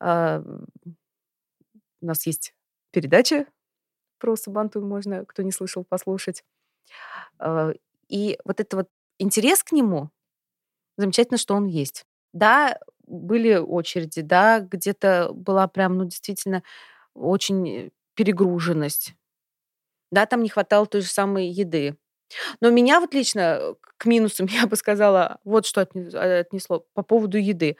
А, 0.00 0.42
у 2.00 2.06
нас 2.06 2.26
есть 2.26 2.54
передача 2.92 3.46
про 4.18 4.36
Сабантуй, 4.36 4.82
можно, 4.82 5.24
кто 5.26 5.42
не 5.42 5.52
слышал, 5.52 5.84
послушать. 5.84 6.44
А, 7.38 7.72
и 8.08 8.38
вот 8.44 8.60
это 8.60 8.76
вот 8.78 8.88
интерес 9.18 9.62
к 9.62 9.72
нему, 9.72 10.10
замечательно, 10.96 11.38
что 11.38 11.54
он 11.54 11.66
есть. 11.66 12.04
Да, 12.32 12.78
были 13.08 13.56
очереди, 13.56 14.22
да, 14.22 14.60
где-то 14.60 15.30
была 15.32 15.66
прям, 15.68 15.96
ну, 15.98 16.04
действительно, 16.04 16.62
очень 17.14 17.90
перегруженность. 18.14 19.14
Да, 20.10 20.26
там 20.26 20.42
не 20.42 20.48
хватало 20.48 20.86
той 20.86 21.02
же 21.02 21.08
самой 21.08 21.48
еды. 21.48 21.96
Но 22.60 22.70
меня 22.70 23.00
вот 23.00 23.14
лично 23.14 23.74
к 23.96 24.06
минусам, 24.06 24.46
я 24.50 24.66
бы 24.66 24.76
сказала, 24.76 25.38
вот 25.44 25.66
что 25.66 25.82
отнесло 25.82 26.86
по 26.94 27.02
поводу 27.02 27.38
еды. 27.38 27.76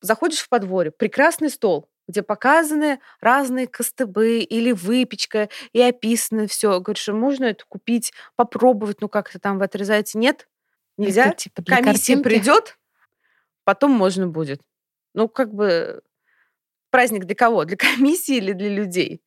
Заходишь 0.00 0.40
в 0.40 0.48
подворье, 0.48 0.92
прекрасный 0.92 1.50
стол, 1.50 1.88
где 2.06 2.22
показаны 2.22 3.00
разные 3.20 3.66
костыбы 3.66 4.38
или 4.38 4.72
выпечка, 4.72 5.48
и 5.72 5.80
описано 5.80 6.46
все. 6.46 6.78
Говоришь, 6.80 7.08
можно 7.08 7.46
это 7.46 7.64
купить, 7.68 8.12
попробовать, 8.36 9.00
ну 9.00 9.08
как-то 9.08 9.38
там 9.38 9.58
вы 9.58 9.64
отрезаете? 9.64 10.18
Нет, 10.18 10.48
нельзя. 10.96 11.26
Это, 11.26 11.36
типа, 11.36 11.62
Комиссия 11.64 12.14
картинки? 12.14 12.22
придет, 12.22 12.78
потом 13.66 13.90
можно 13.90 14.28
будет. 14.28 14.62
Ну, 15.12 15.28
как 15.28 15.52
бы 15.52 16.02
праздник 16.90 17.24
для 17.24 17.34
кого? 17.34 17.64
Для 17.64 17.76
комиссии 17.96 18.36
или 18.36 18.52
для 18.52 18.70
людей? 18.70 19.20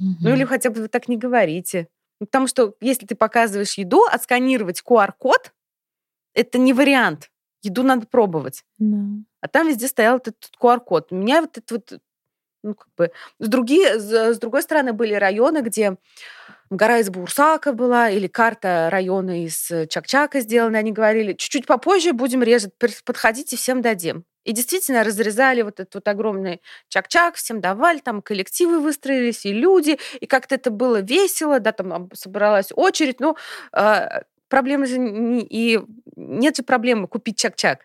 Угу. 0.00 0.16
Ну, 0.22 0.34
или 0.34 0.44
хотя 0.44 0.70
бы 0.70 0.80
вы 0.82 0.88
так 0.88 1.06
не 1.06 1.16
говорите. 1.16 1.88
Ну, 2.18 2.26
потому 2.26 2.48
что 2.48 2.74
если 2.80 3.06
ты 3.06 3.14
показываешь 3.14 3.78
еду, 3.78 4.02
отсканировать 4.10 4.82
QR-код— 4.82 5.52
это 6.34 6.58
не 6.58 6.72
вариант. 6.72 7.30
Еду 7.62 7.82
надо 7.82 8.06
пробовать. 8.06 8.64
Да. 8.78 8.96
А 9.40 9.48
там 9.48 9.68
везде 9.68 9.86
стоял 9.86 10.16
этот 10.16 10.36
QR-код. 10.60 11.12
У 11.12 11.16
меня 11.16 11.42
вот 11.42 11.58
это 11.58 11.74
вот 11.74 12.00
ну, 12.62 12.74
как 12.74 12.88
бы... 12.96 13.12
С, 13.38 13.48
другие, 13.48 14.00
с 14.00 14.38
другой 14.38 14.62
стороны, 14.62 14.92
были 14.92 15.14
районы, 15.14 15.60
где 15.60 15.96
гора 16.70 16.98
из 16.98 17.10
Бурсака 17.10 17.72
была, 17.72 18.10
или 18.10 18.26
карта 18.26 18.88
района 18.90 19.44
из 19.44 19.70
Чакчака 19.88 20.40
сделана. 20.40 20.78
Они 20.78 20.92
говорили, 20.92 21.32
чуть-чуть 21.32 21.66
попозже 21.66 22.12
будем 22.12 22.42
резать, 22.42 22.72
подходите, 23.04 23.56
всем 23.56 23.82
дадим. 23.82 24.24
И 24.44 24.52
действительно 24.52 25.04
разрезали 25.04 25.60
вот 25.62 25.78
этот 25.78 25.94
вот 25.94 26.08
огромный 26.08 26.62
чак-чак, 26.88 27.34
всем 27.34 27.60
давали, 27.60 27.98
там 27.98 28.22
коллективы 28.22 28.80
выстроились, 28.80 29.44
и 29.44 29.52
люди, 29.52 29.98
и 30.20 30.26
как-то 30.26 30.54
это 30.54 30.70
было 30.70 31.02
весело, 31.02 31.60
да, 31.60 31.72
там 31.72 32.08
собралась 32.14 32.68
очередь, 32.74 33.20
но 33.20 33.36
э, 33.74 34.22
проблема 34.48 34.86
же 34.86 34.98
не, 34.98 35.42
и 35.42 35.80
нет 36.16 36.56
же 36.56 36.62
проблемы 36.62 37.08
купить 37.08 37.36
чак-чак. 37.36 37.80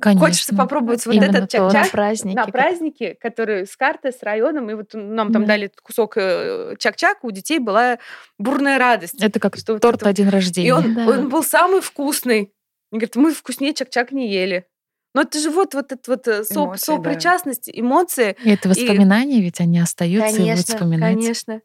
Конечно. 0.00 0.26
Хочется 0.26 0.54
попробовать 0.54 1.06
вот 1.06 1.14
Именно 1.14 1.36
этот 1.38 1.50
чак-чак 1.50 1.84
на 1.84 1.90
празднике. 1.90 2.36
на 2.36 2.46
празднике, 2.46 3.16
который 3.18 3.66
с 3.66 3.76
картой, 3.76 4.12
с 4.12 4.22
районом. 4.22 4.70
И 4.70 4.74
вот 4.74 4.90
нам 4.92 5.32
там 5.32 5.42
да. 5.42 5.48
дали 5.48 5.72
кусок 5.82 6.18
э, 6.18 6.74
чак-чак, 6.78 7.24
у 7.24 7.30
детей 7.30 7.58
была 7.58 7.98
бурная 8.38 8.78
радость. 8.78 9.22
Это 9.22 9.40
как 9.40 9.56
что 9.56 9.78
торт 9.78 9.82
вот 9.82 10.02
это... 10.02 10.10
один 10.10 10.28
рождения. 10.28 10.68
И 10.68 10.70
он, 10.70 10.94
да. 10.94 11.08
он 11.08 11.28
был 11.30 11.42
самый 11.42 11.80
вкусный. 11.80 12.52
Они 12.92 13.00
говорят, 13.00 13.16
мы 13.16 13.32
вкуснее 13.32 13.72
чак-чак 13.72 14.12
не 14.12 14.30
ели. 14.30 14.66
Но 15.14 15.22
это 15.22 15.38
же 15.38 15.50
вот, 15.50 15.72
вот 15.72 15.92
это 15.92 16.10
вот 16.10 16.28
э, 16.28 16.44
эмоции, 16.50 16.84
сопричастность, 16.84 17.72
да. 17.72 17.80
эмоции. 17.80 18.36
И 18.44 18.50
это 18.50 18.68
воспоминания, 18.68 19.38
и... 19.38 19.42
ведь 19.42 19.60
они 19.60 19.78
остаются 19.78 20.36
конечно, 20.36 20.42
и 20.42 20.52
будут 20.52 20.66
вспоминать. 20.66 21.14
Конечно, 21.14 21.62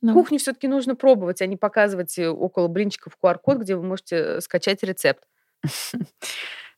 ну. 0.00 0.14
Кухню 0.14 0.38
все-таки 0.38 0.66
нужно 0.66 0.96
пробовать, 0.96 1.42
а 1.42 1.46
не 1.46 1.58
показывать 1.58 2.18
э, 2.18 2.28
около 2.30 2.68
блинчиков 2.68 3.18
QR-код, 3.22 3.58
где 3.58 3.76
вы 3.76 3.82
можете 3.82 4.40
скачать 4.40 4.82
рецепт. 4.82 5.24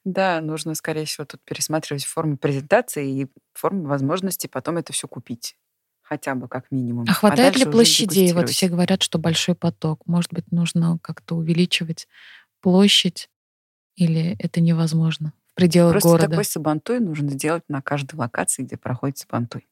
Да, 0.04 0.40
нужно, 0.40 0.74
скорее 0.74 1.04
всего, 1.04 1.24
тут 1.24 1.40
пересматривать 1.44 2.04
форму 2.04 2.36
презентации 2.36 3.22
и 3.22 3.26
форму 3.54 3.84
возможности 3.84 4.46
потом 4.48 4.76
это 4.78 4.92
все 4.92 5.06
купить. 5.06 5.56
Хотя 6.02 6.34
бы 6.34 6.48
как 6.48 6.70
минимум. 6.70 7.06
А, 7.08 7.12
а 7.12 7.14
хватает 7.14 7.56
а 7.56 7.58
ли 7.60 7.64
площадей? 7.64 8.32
Вот 8.32 8.50
все 8.50 8.68
говорят, 8.68 9.02
что 9.02 9.18
большой 9.18 9.54
поток. 9.54 10.02
Может 10.06 10.32
быть, 10.32 10.50
нужно 10.50 10.98
как-то 11.00 11.36
увеличивать 11.36 12.08
площадь? 12.60 13.30
Или 13.94 14.36
это 14.38 14.60
невозможно 14.60 15.32
в 15.52 15.54
пределах 15.54 15.92
Просто 15.92 16.08
города? 16.08 16.28
такой 16.30 16.44
сабантуй 16.44 17.00
нужно 17.00 17.30
сделать 17.30 17.62
на 17.68 17.82
каждой 17.82 18.16
локации, 18.16 18.62
где 18.62 18.76
проходит 18.76 19.18
сабантуй 19.18 19.68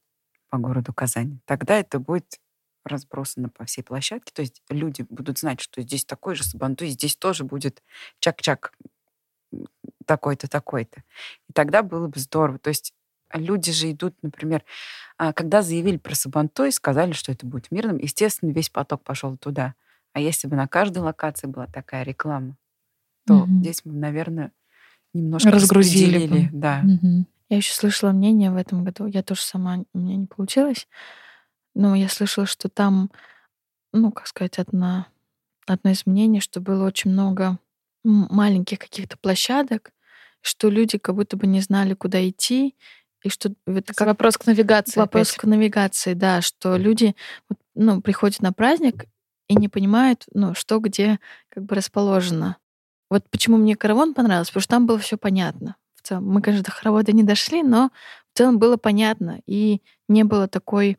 по 0.50 0.58
городу 0.58 0.92
Казани. 0.92 1.40
Тогда 1.46 1.78
это 1.78 1.98
будет 1.98 2.38
разбросано 2.84 3.48
по 3.48 3.64
всей 3.64 3.82
площадке. 3.82 4.32
То 4.34 4.42
есть 4.42 4.62
люди 4.68 5.06
будут 5.08 5.38
знать, 5.38 5.60
что 5.60 5.80
здесь 5.82 6.04
такой 6.04 6.34
же 6.34 6.44
сабантуй, 6.44 6.88
здесь 6.88 7.16
тоже 7.16 7.44
будет 7.44 7.82
чак-чак 8.20 8.72
такой-то, 10.10 10.48
такой-то. 10.48 11.04
И 11.48 11.52
тогда 11.52 11.84
было 11.84 12.08
бы 12.08 12.18
здорово. 12.18 12.58
То 12.58 12.70
есть 12.70 12.92
люди 13.32 13.70
же 13.70 13.92
идут, 13.92 14.16
например, 14.22 14.64
а, 15.18 15.32
когда 15.32 15.62
заявили 15.62 15.98
про 15.98 16.16
Сабантуй, 16.16 16.72
сказали, 16.72 17.12
что 17.12 17.30
это 17.30 17.46
будет 17.46 17.70
мирным, 17.70 17.96
естественно, 17.98 18.50
весь 18.50 18.70
поток 18.70 19.04
пошел 19.04 19.36
туда. 19.36 19.76
А 20.12 20.18
если 20.18 20.48
бы 20.48 20.56
на 20.56 20.66
каждой 20.66 20.98
локации 20.98 21.46
была 21.46 21.68
такая 21.68 22.02
реклама, 22.02 22.56
то 23.24 23.34
mm-hmm. 23.34 23.60
здесь 23.60 23.84
мы, 23.84 23.92
наверное, 23.92 24.50
немножко 25.14 25.52
разгрузили. 25.52 26.26
Бы. 26.26 26.48
Да. 26.50 26.82
Mm-hmm. 26.82 27.24
Я 27.50 27.56
еще 27.58 27.72
слышала 27.72 28.10
мнение 28.10 28.50
в 28.50 28.56
этом 28.56 28.82
году, 28.82 29.06
я 29.06 29.22
тоже 29.22 29.42
сама, 29.42 29.84
у 29.94 29.98
меня 29.98 30.16
не 30.16 30.26
получилось, 30.26 30.88
но 31.76 31.94
я 31.94 32.08
слышала, 32.08 32.46
что 32.46 32.68
там, 32.68 33.12
ну, 33.92 34.10
как 34.10 34.26
сказать, 34.26 34.58
одна, 34.58 35.06
одно 35.68 35.92
из 35.92 36.04
мнений, 36.04 36.40
что 36.40 36.60
было 36.60 36.84
очень 36.84 37.12
много 37.12 37.60
маленьких 38.02 38.80
каких-то 38.80 39.16
площадок, 39.18 39.92
что 40.40 40.68
люди 40.68 40.98
как 40.98 41.14
будто 41.14 41.36
бы 41.36 41.46
не 41.46 41.60
знали, 41.60 41.94
куда 41.94 42.26
идти, 42.28 42.74
и 43.22 43.28
что 43.28 43.52
это 43.66 43.92
как 43.94 44.06
вопрос 44.06 44.38
к 44.38 44.46
навигации. 44.46 44.98
Вопрос 44.98 45.30
опять. 45.30 45.40
к 45.40 45.44
навигации, 45.44 46.14
да, 46.14 46.40
что 46.40 46.76
люди 46.76 47.14
ну, 47.74 48.00
приходят 48.00 48.40
на 48.40 48.52
праздник 48.52 49.04
и 49.48 49.56
не 49.56 49.68
понимают, 49.68 50.24
ну, 50.32 50.54
что 50.54 50.78
где 50.78 51.18
как 51.48 51.64
бы 51.64 51.74
расположено. 51.74 52.56
Вот 53.10 53.28
почему 53.30 53.56
мне 53.56 53.76
караван 53.76 54.14
понравился, 54.14 54.52
потому 54.52 54.62
что 54.62 54.70
там 54.70 54.86
было 54.86 54.98
все 54.98 55.18
понятно. 55.18 55.76
В 55.96 56.06
целом, 56.06 56.28
мы, 56.28 56.40
конечно, 56.40 56.64
до 56.64 56.70
хоровода 56.70 57.12
не 57.12 57.24
дошли, 57.24 57.62
но 57.62 57.90
в 58.32 58.38
целом 58.38 58.58
было 58.58 58.76
понятно, 58.76 59.40
и 59.46 59.82
не 60.08 60.24
было 60.24 60.48
такой 60.48 60.96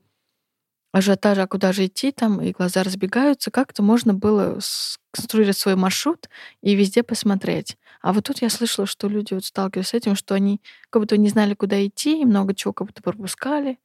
ажиотажа, 0.93 1.43
а 1.43 1.47
куда 1.47 1.71
же 1.71 1.85
идти 1.85 2.11
там, 2.11 2.41
и 2.41 2.51
глаза 2.51 2.83
разбегаются, 2.83 3.49
как-то 3.49 3.81
можно 3.81 4.13
было 4.13 4.57
сконструировать 4.59 5.57
свой 5.57 5.75
маршрут 5.75 6.29
и 6.61 6.75
везде 6.75 7.01
посмотреть. 7.03 7.77
А 8.01 8.13
вот 8.13 8.25
тут 8.25 8.41
я 8.41 8.49
слышала, 8.49 8.87
что 8.87 9.07
люди 9.07 9.33
вот 9.33 9.45
сталкивались 9.45 9.89
с 9.89 9.93
этим, 9.93 10.15
что 10.15 10.33
они 10.33 10.61
как 10.89 11.01
будто 11.01 11.17
не 11.17 11.29
знали, 11.29 11.53
куда 11.53 11.85
идти, 11.85 12.21
и 12.21 12.25
много 12.25 12.55
чего 12.55 12.73
как 12.73 12.87
будто 12.87 13.03
пропускали. 13.03 13.79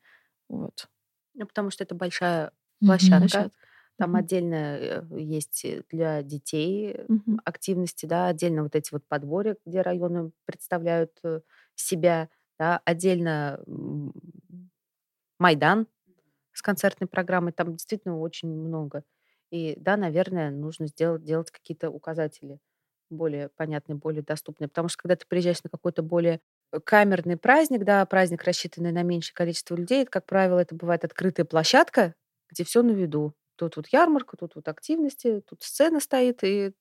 Вот. 0.48 0.88
Ну, 1.34 1.46
потому 1.46 1.70
что 1.70 1.84
это 1.84 1.94
большая 1.94 2.50
площадка. 2.80 3.38
Mm-hmm. 3.38 3.52
Там 3.98 4.14
mm-hmm. 4.14 4.18
отдельно 4.18 4.54
э, 4.54 5.04
есть 5.18 5.66
для 5.90 6.22
детей 6.22 6.94
mm-hmm. 6.94 7.38
активности, 7.44 8.06
да, 8.06 8.28
отдельно 8.28 8.62
вот 8.62 8.74
эти 8.74 8.92
вот 8.92 9.06
подборы, 9.06 9.56
где 9.64 9.82
районы 9.82 10.32
представляют 10.44 11.12
э, 11.22 11.40
себя, 11.74 12.28
да, 12.58 12.80
отдельно 12.84 13.60
Майдан, 15.38 15.86
с 16.52 16.62
концертной 16.62 17.06
программой, 17.06 17.52
там 17.52 17.72
действительно 17.72 18.18
очень 18.18 18.48
много. 18.48 19.02
И 19.50 19.74
да, 19.78 19.96
наверное, 19.96 20.50
нужно 20.50 20.86
сделать, 20.88 21.22
делать 21.22 21.50
какие-то 21.50 21.90
указатели 21.90 22.58
более 23.10 23.50
понятные, 23.56 23.96
более 23.96 24.22
доступные. 24.22 24.68
Потому 24.68 24.88
что 24.88 25.02
когда 25.02 25.16
ты 25.16 25.26
приезжаешь 25.26 25.62
на 25.62 25.70
какой-то 25.70 26.02
более 26.02 26.40
э, 26.72 26.80
камерный 26.80 27.36
праздник, 27.36 27.84
да, 27.84 28.04
праздник, 28.06 28.42
рассчитанный 28.44 28.92
на 28.92 29.02
меньшее 29.02 29.34
количество 29.34 29.74
людей, 29.74 30.02
это, 30.02 30.10
как 30.10 30.26
правило, 30.26 30.58
это 30.58 30.74
бывает 30.74 31.04
открытая 31.04 31.46
площадка, 31.46 32.14
где 32.50 32.64
все 32.64 32.82
на 32.82 32.92
виду. 32.92 33.34
Тут 33.56 33.76
вот 33.76 33.88
ярмарка, 33.88 34.36
тут 34.36 34.54
вот 34.54 34.68
активности, 34.68 35.42
тут 35.48 35.62
сцена 35.62 36.00
стоит, 36.00 36.44
и 36.44 36.72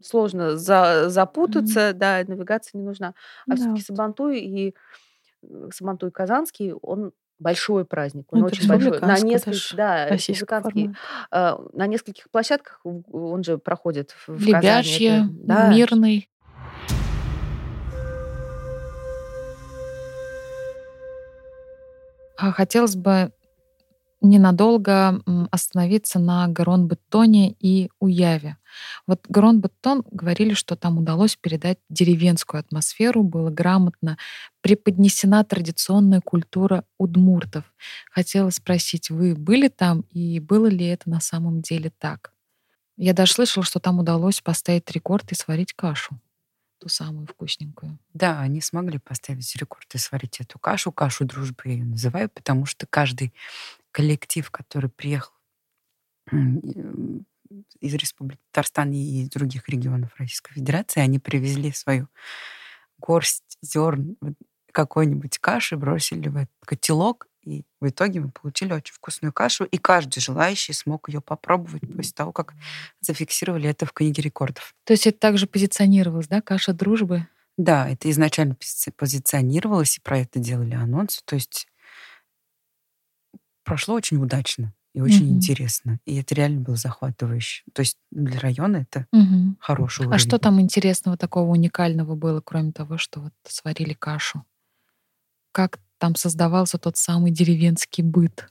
сложно 0.00 0.56
за, 0.56 1.08
запутаться, 1.08 1.90
mm-hmm. 1.90 1.92
да, 1.94 2.24
навигация 2.26 2.78
не 2.78 2.84
нужна. 2.84 3.14
А 3.46 3.50
да. 3.50 3.56
все-таки 3.56 3.82
Сабантуй 3.82 4.38
и 4.38 4.74
Сабантуй 5.72 6.10
Казанский, 6.10 6.72
он 6.72 7.12
большой 7.38 7.84
праздник, 7.84 8.26
он 8.30 8.44
Это 8.44 8.46
очень 8.46 8.68
большой. 8.68 9.00
На 9.00 9.18
нескольких, 9.18 9.76
да, 9.76 10.08
республиканский. 10.08 10.94
Э, 11.30 11.56
на 11.72 11.86
нескольких 11.86 12.30
площадках 12.30 12.80
он 12.84 13.44
же 13.44 13.58
проходит 13.58 14.14
в 14.26 14.40
Лебяжье, 14.44 15.10
Казани. 15.10 15.36
Это, 15.38 15.46
да. 15.46 15.68
Мирный. 15.68 16.30
А 22.36 22.52
хотелось 22.52 22.96
бы 22.96 23.32
ненадолго 24.24 25.22
остановиться 25.50 26.18
на 26.18 26.48
Гарон-Беттоне 26.48 27.54
и 27.60 27.90
Уяве. 28.00 28.56
Вот 29.06 29.26
Гарон-Беттон 29.28 30.04
говорили, 30.10 30.54
что 30.54 30.76
там 30.76 30.98
удалось 30.98 31.36
передать 31.36 31.78
деревенскую 31.88 32.60
атмосферу, 32.60 33.22
было 33.22 33.50
грамотно 33.50 34.18
преподнесена 34.60 35.44
традиционная 35.44 36.20
культура 36.20 36.84
удмуртов. 36.98 37.64
Хотела 38.10 38.50
спросить, 38.50 39.10
вы 39.10 39.34
были 39.34 39.68
там 39.68 40.04
и 40.10 40.40
было 40.40 40.66
ли 40.66 40.86
это 40.86 41.08
на 41.08 41.20
самом 41.20 41.60
деле 41.60 41.92
так? 41.98 42.32
Я 42.96 43.12
даже 43.12 43.32
слышала, 43.32 43.64
что 43.64 43.80
там 43.80 43.98
удалось 43.98 44.40
поставить 44.40 44.90
рекорд 44.90 45.30
и 45.32 45.34
сварить 45.34 45.72
кашу 45.72 46.18
ту 46.84 46.90
самую 46.90 47.26
вкусненькую. 47.26 47.98
Да, 48.12 48.40
они 48.40 48.60
смогли 48.60 48.98
поставить 48.98 49.56
рекорд 49.56 49.94
и 49.94 49.98
сварить 49.98 50.40
эту 50.40 50.58
кашу. 50.58 50.92
Кашу 50.92 51.24
дружбы 51.24 51.62
я 51.64 51.72
ее 51.72 51.84
называю, 51.84 52.28
потому 52.28 52.66
что 52.66 52.86
каждый 52.86 53.32
коллектив, 53.94 54.50
который 54.50 54.90
приехал 54.90 55.32
из 57.80 57.94
Республики 57.94 58.40
Татарстан 58.50 58.90
и 58.92 59.22
из 59.22 59.28
других 59.28 59.68
регионов 59.68 60.10
Российской 60.18 60.52
Федерации, 60.52 61.00
они 61.00 61.20
привезли 61.20 61.70
свою 61.70 62.08
горсть 62.98 63.56
зерн 63.62 64.16
какой-нибудь 64.72 65.38
каши, 65.38 65.76
бросили 65.76 66.28
в 66.28 66.36
этот 66.36 66.50
котелок, 66.66 67.28
и 67.44 67.62
в 67.80 67.88
итоге 67.88 68.20
мы 68.20 68.30
получили 68.32 68.72
очень 68.72 68.94
вкусную 68.94 69.32
кашу, 69.32 69.64
и 69.64 69.78
каждый 69.78 70.20
желающий 70.20 70.72
смог 70.72 71.08
ее 71.08 71.20
попробовать 71.20 71.82
после 71.94 72.12
того, 72.12 72.32
как 72.32 72.54
зафиксировали 73.00 73.68
это 73.68 73.86
в 73.86 73.92
книге 73.92 74.22
рекордов. 74.22 74.74
То 74.82 74.92
есть 74.94 75.06
это 75.06 75.18
также 75.18 75.46
позиционировалось, 75.46 76.26
да, 76.26 76.40
каша 76.40 76.72
дружбы? 76.72 77.28
Да, 77.56 77.88
это 77.88 78.10
изначально 78.10 78.56
позиционировалось, 78.96 79.98
и 79.98 80.00
про 80.00 80.18
это 80.18 80.40
делали 80.40 80.74
анонсы. 80.74 81.20
То 81.24 81.36
есть 81.36 81.68
прошло 83.64 83.94
очень 83.94 84.18
удачно 84.18 84.72
и 84.94 85.00
очень 85.00 85.26
mm-hmm. 85.26 85.30
интересно. 85.30 86.00
И 86.06 86.16
это 86.16 86.34
реально 86.34 86.60
было 86.60 86.76
захватывающе. 86.76 87.64
То 87.72 87.80
есть 87.80 87.98
для 88.12 88.38
района 88.38 88.86
это 88.88 89.06
mm-hmm. 89.12 89.56
хороший 89.58 90.02
уровень. 90.02 90.14
А 90.14 90.18
что 90.18 90.38
там 90.38 90.60
интересного 90.60 91.16
такого 91.16 91.50
уникального 91.50 92.14
было, 92.14 92.40
кроме 92.40 92.72
того, 92.72 92.96
что 92.96 93.20
вот 93.20 93.32
сварили 93.46 93.92
кашу? 93.92 94.44
Как 95.50 95.80
там 95.98 96.14
создавался 96.14 96.78
тот 96.78 96.96
самый 96.96 97.32
деревенский 97.32 98.04
быт? 98.04 98.48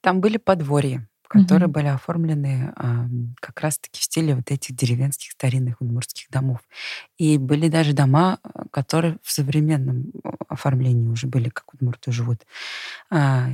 Там 0.00 0.22
были 0.22 0.38
подворья, 0.38 1.06
которые 1.28 1.68
mm-hmm. 1.68 1.72
были 1.72 1.86
оформлены 1.86 2.72
э, 2.74 3.08
как 3.40 3.60
раз-таки 3.60 4.00
в 4.00 4.04
стиле 4.04 4.34
вот 4.34 4.50
этих 4.50 4.74
деревенских 4.74 5.32
старинных 5.32 5.80
удмуртских 5.82 6.30
домов. 6.30 6.60
И 7.18 7.36
были 7.36 7.68
даже 7.68 7.92
дома, 7.92 8.38
которые 8.70 9.18
в 9.22 9.30
современном 9.30 10.10
оформлении 10.48 11.08
уже 11.08 11.26
были, 11.26 11.50
как 11.50 11.72
удмурты 11.74 12.10
живут. 12.10 12.40
А, 13.10 13.50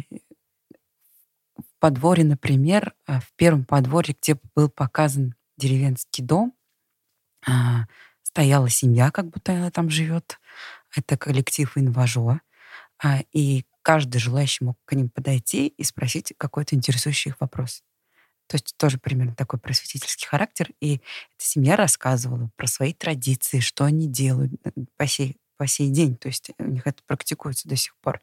подворье, 1.79 2.25
например, 2.25 2.95
э, 3.07 3.21
в 3.21 3.33
первом 3.37 3.65
подворье, 3.65 4.17
где 4.21 4.39
был 4.55 4.69
показан 4.69 5.35
деревенский 5.57 6.25
дом, 6.25 6.55
а, 7.47 7.87
стояла 8.23 8.69
семья, 8.69 9.11
как 9.11 9.29
будто 9.29 9.53
она 9.53 9.71
там 9.71 9.89
живет. 9.89 10.39
Это 10.95 11.17
коллектив 11.17 11.71
инважо. 11.77 12.41
А, 13.03 13.21
и 13.33 13.65
каждый 13.83 14.19
желающий 14.19 14.65
мог 14.65 14.79
к 14.85 14.95
ним 14.95 15.09
подойти 15.11 15.69
и 15.69 15.85
спросить 15.85 16.35
какой-то 16.37 16.75
интересующий 16.75 17.31
их 17.31 17.41
вопрос. 17.41 17.83
То 18.49 18.57
есть 18.57 18.75
тоже 18.77 18.99
примерно 18.99 19.35
такой 19.35 19.59
просветительский 19.59 20.27
характер. 20.27 20.71
И 20.81 20.97
эта 20.97 21.03
семья 21.39 21.77
рассказывала 21.77 22.51
про 22.57 22.67
свои 22.67 22.93
традиции, 22.93 23.61
что 23.61 23.85
они 23.85 24.09
делают 24.09 24.53
э, 24.65 24.71
по 24.97 25.07
сей, 25.07 25.37
по 25.57 25.67
сей 25.67 25.91
день. 25.91 26.17
То 26.17 26.29
есть 26.29 26.51
у 26.59 26.65
них 26.65 26.87
это 26.87 27.03
практикуется 27.07 27.69
до 27.69 27.77
сих 27.77 27.97
пор. 27.97 28.21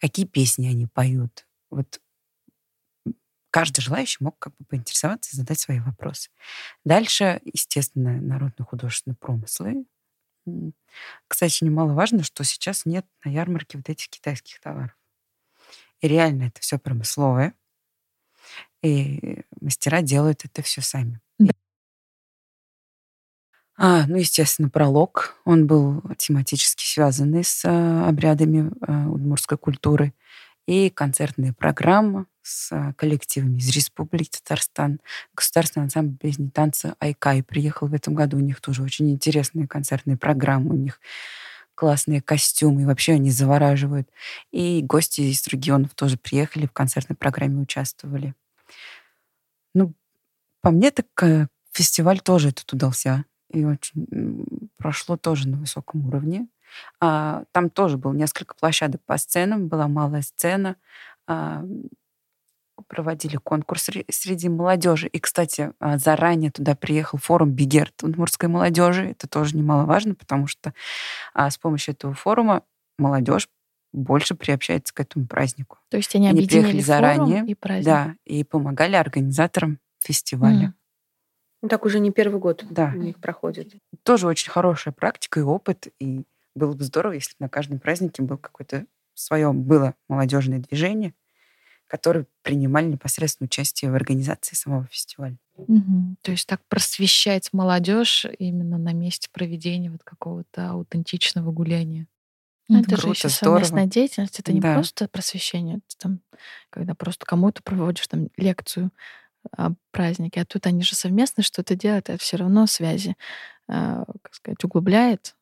Какие 0.00 0.26
песни 0.26 0.68
они 0.68 0.86
поют. 0.86 1.46
Вот 1.70 2.00
каждый 3.50 3.80
желающий 3.80 4.18
мог 4.20 4.38
как 4.38 4.54
бы 4.56 4.64
поинтересоваться 4.66 5.30
и 5.32 5.36
задать 5.36 5.58
свои 5.58 5.80
вопросы. 5.80 6.30
Дальше, 6.84 7.40
естественно, 7.44 8.20
народно-художественные 8.20 9.16
промыслы. 9.16 9.84
Кстати, 11.26 11.64
немаловажно, 11.64 12.22
что 12.22 12.44
сейчас 12.44 12.86
нет 12.86 13.06
на 13.24 13.30
ярмарке 13.30 13.78
вот 13.78 13.88
этих 13.88 14.08
китайских 14.08 14.60
товаров. 14.60 14.96
И 16.00 16.08
реально 16.08 16.44
это 16.44 16.60
все 16.60 16.78
промысловое. 16.78 17.54
И 18.82 19.42
мастера 19.60 20.02
делают 20.02 20.44
это 20.44 20.62
все 20.62 20.80
сами. 20.80 21.20
Да. 21.38 21.52
А, 23.76 24.06
ну, 24.06 24.16
естественно, 24.16 24.68
пролог. 24.68 25.36
Он 25.44 25.66
был 25.66 26.02
тематически 26.16 26.84
связанный 26.84 27.44
с 27.44 27.64
а, 27.64 28.08
обрядами 28.08 28.70
а, 28.80 29.08
удмуртской 29.08 29.58
культуры. 29.58 30.14
И 30.66 30.90
концертная 30.90 31.52
программа 31.52 32.26
с 32.48 32.72
а, 32.72 32.94
коллективами 32.94 33.58
из 33.58 33.68
Республики 33.70 34.30
Татарстан. 34.30 35.00
Государственный 35.34 35.84
ансамбль 35.84 36.16
песни 36.16 36.48
танца 36.48 36.96
«Айкай» 36.98 37.42
приехал 37.42 37.88
в 37.88 37.94
этом 37.94 38.14
году. 38.14 38.38
У 38.38 38.40
них 38.40 38.60
тоже 38.60 38.82
очень 38.82 39.10
интересные 39.10 39.68
концертные 39.68 40.16
программы. 40.16 40.74
У 40.74 40.78
них 40.78 41.00
классные 41.74 42.22
костюмы, 42.22 42.82
и 42.82 42.84
вообще 42.86 43.12
они 43.12 43.30
завораживают. 43.30 44.08
И 44.50 44.82
гости 44.82 45.20
из 45.20 45.46
регионов 45.46 45.94
тоже 45.94 46.16
приехали, 46.16 46.66
в 46.66 46.72
концертной 46.72 47.16
программе 47.16 47.60
участвовали. 47.60 48.34
Ну, 49.74 49.92
по 50.60 50.70
мне, 50.70 50.90
так 50.90 51.06
э, 51.22 51.46
фестиваль 51.72 52.20
тоже 52.20 52.48
этот 52.48 52.72
удался. 52.72 53.24
И 53.50 53.64
очень 53.64 54.68
прошло 54.76 55.16
тоже 55.16 55.48
на 55.48 55.58
высоком 55.58 56.06
уровне. 56.06 56.48
А, 57.00 57.44
там 57.52 57.70
тоже 57.70 57.96
было 57.96 58.12
несколько 58.12 58.54
площадок 58.54 59.02
по 59.04 59.16
сценам, 59.18 59.68
была 59.68 59.86
малая 59.86 60.22
сцена. 60.22 60.76
А, 61.26 61.64
проводили 62.86 63.36
конкурс 63.36 63.90
среди 64.10 64.48
молодежи. 64.48 65.08
И, 65.08 65.18
кстати, 65.18 65.72
а, 65.80 65.98
заранее 65.98 66.50
туда 66.50 66.74
приехал 66.74 67.18
форум 67.18 67.50
Бигерт 67.50 68.02
удмуртской 68.02 68.48
молодежи. 68.48 69.10
Это 69.10 69.28
тоже 69.28 69.56
немаловажно, 69.56 70.14
потому 70.14 70.46
что 70.46 70.72
а, 71.34 71.50
с 71.50 71.58
помощью 71.58 71.94
этого 71.94 72.14
форума 72.14 72.62
молодежь 72.98 73.48
больше 73.92 74.34
приобщается 74.34 74.94
к 74.94 75.00
этому 75.00 75.26
празднику. 75.26 75.78
То 75.88 75.96
есть 75.96 76.14
они, 76.14 76.28
они 76.28 76.46
приехали 76.46 76.80
заранее, 76.80 77.44
и 77.46 77.54
праздник. 77.54 77.84
Да, 77.84 78.14
и 78.24 78.44
помогали 78.44 78.96
организаторам 78.96 79.78
фестиваля. 80.00 80.68
Mm. 80.68 80.72
Ну, 81.62 81.68
так 81.68 81.84
уже 81.84 81.98
не 81.98 82.12
первый 82.12 82.38
год 82.38 82.64
да. 82.70 82.92
у 82.94 82.98
них 82.98 83.16
проходит. 83.18 83.72
Тоже 84.04 84.26
очень 84.26 84.50
хорошая 84.50 84.92
практика 84.92 85.40
и 85.40 85.42
опыт. 85.42 85.88
И 85.98 86.24
было 86.54 86.72
бы 86.72 86.84
здорово, 86.84 87.12
если 87.12 87.34
на 87.40 87.48
каждом 87.48 87.80
празднике 87.80 88.22
был 88.22 88.38
какое-то 88.38 88.86
свое 89.14 89.52
было 89.52 89.94
молодежное 90.08 90.60
движение, 90.60 91.14
которые 91.88 92.26
принимали 92.42 92.86
непосредственно 92.86 93.46
участие 93.46 93.90
в 93.90 93.94
организации 93.94 94.54
самого 94.54 94.86
фестиваля. 94.86 95.36
Угу. 95.56 96.16
То 96.22 96.30
есть 96.30 96.46
так 96.46 96.60
просвещать 96.68 97.52
молодежь 97.52 98.26
именно 98.38 98.78
на 98.78 98.92
месте 98.92 99.28
проведения 99.32 99.90
вот 99.90 100.04
какого-то 100.04 100.70
аутентичного 100.70 101.50
гуляния. 101.50 102.06
Ну, 102.68 102.80
это, 102.80 102.92
это 102.92 103.00
же 103.00 103.08
еще 103.08 103.28
здорово. 103.28 103.56
совместная 103.56 103.86
деятельность. 103.86 104.38
Это 104.38 104.52
не 104.52 104.60
да. 104.60 104.74
просто 104.74 105.08
просвещение, 105.08 105.78
это 105.78 105.96
там, 105.98 106.20
когда 106.70 106.94
просто 106.94 107.24
кому-то 107.24 107.62
проводишь 107.62 108.06
там 108.06 108.28
лекцию 108.36 108.92
о 109.56 109.70
празднике, 109.90 110.42
а 110.42 110.44
тут 110.44 110.66
они 110.66 110.82
же 110.82 110.94
совместно 110.94 111.42
что-то 111.42 111.74
делают, 111.74 112.10
это 112.10 112.22
все 112.22 112.36
равно 112.36 112.66
связи, 112.66 113.16
э, 113.68 114.04
как 114.22 114.34
сказать, 114.34 114.62
углубляет. 114.64 115.34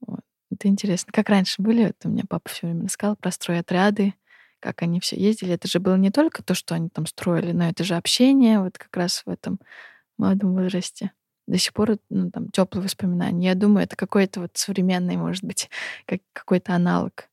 Вот. 0.00 0.20
Это 0.52 0.68
интересно. 0.68 1.12
Как 1.12 1.28
раньше 1.28 1.60
были, 1.60 1.84
это 1.84 2.08
у 2.08 2.12
меня 2.12 2.24
папа 2.28 2.48
все 2.48 2.66
время 2.66 2.84
рассказал 2.84 3.16
про 3.16 3.32
стройотряды, 3.32 4.14
как 4.62 4.82
они 4.82 5.00
все 5.00 5.16
ездили. 5.16 5.54
Это 5.54 5.68
же 5.68 5.80
было 5.80 5.96
не 5.96 6.10
только 6.10 6.42
то, 6.42 6.54
что 6.54 6.74
они 6.74 6.88
там 6.88 7.06
строили, 7.06 7.52
но 7.52 7.68
это 7.68 7.82
же 7.84 7.96
общение 7.96 8.60
вот 8.60 8.78
как 8.78 8.96
раз 8.96 9.22
в 9.26 9.30
этом 9.30 9.58
молодом 10.16 10.54
возрасте. 10.54 11.12
До 11.48 11.58
сих 11.58 11.72
пор 11.72 11.98
ну, 12.08 12.30
там 12.30 12.48
теплые 12.50 12.84
воспоминания. 12.84 13.48
Я 13.48 13.54
думаю, 13.56 13.84
это 13.84 13.96
какой-то 13.96 14.40
вот 14.40 14.52
современный, 14.54 15.16
может 15.16 15.42
быть, 15.44 15.68
как, 16.06 16.20
какой-то 16.32 16.74
аналог 16.74 17.28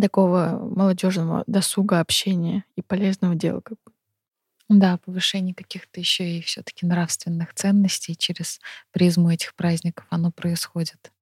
такого 0.00 0.70
молодежного 0.74 1.42
досуга, 1.46 2.00
общения 2.00 2.64
и 2.76 2.82
полезного 2.82 3.34
дела. 3.34 3.60
Как 3.60 3.78
бы. 3.84 3.92
Да, 4.68 4.98
повышение 4.98 5.54
каких-то 5.54 6.00
еще 6.00 6.38
и 6.38 6.42
все-таки 6.42 6.86
нравственных 6.86 7.54
ценностей 7.54 8.16
через 8.16 8.60
призму 8.92 9.30
этих 9.30 9.54
праздников 9.54 10.06
оно 10.10 10.30
происходит. 10.30 11.12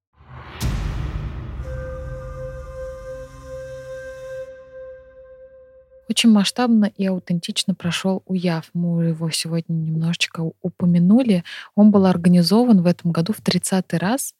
Очень 6.07 6.31
масштабно 6.31 6.85
и 6.85 7.05
аутентично 7.05 7.73
прошел 7.73 8.21
УЯВ. 8.25 8.69
Мы 8.73 9.05
его 9.05 9.29
сегодня 9.31 9.73
немножечко 9.73 10.51
упомянули. 10.61 11.43
Он 11.73 11.91
был 11.91 12.05
организован 12.05 12.81
в 12.81 12.85
этом 12.85 13.11
году 13.11 13.33
в 13.33 13.39
30-й 13.39 13.97
раз 13.97 14.35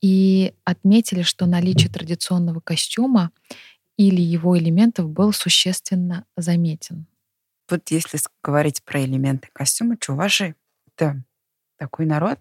и 0.00 0.52
отметили, 0.64 1.22
что 1.22 1.46
наличие 1.46 1.90
традиционного 1.90 2.60
костюма 2.60 3.30
или 3.96 4.20
его 4.20 4.58
элементов 4.58 5.08
был 5.08 5.32
существенно 5.32 6.24
заметен. 6.36 7.06
Вот 7.70 7.88
если 7.90 8.18
говорить 8.42 8.82
про 8.82 9.02
элементы 9.02 9.48
костюма, 9.52 9.96
чуваши— 9.96 10.54
это 10.96 11.22
такой 11.78 12.06
народ, 12.06 12.38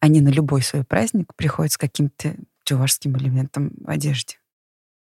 они 0.00 0.20
на 0.20 0.28
любой 0.28 0.62
свой 0.62 0.84
праздник 0.84 1.34
приходят 1.34 1.72
с 1.72 1.78
каким-то 1.78 2.34
чувашским 2.64 3.16
элементом 3.16 3.72
в 3.78 3.88
одежде. 3.88 4.36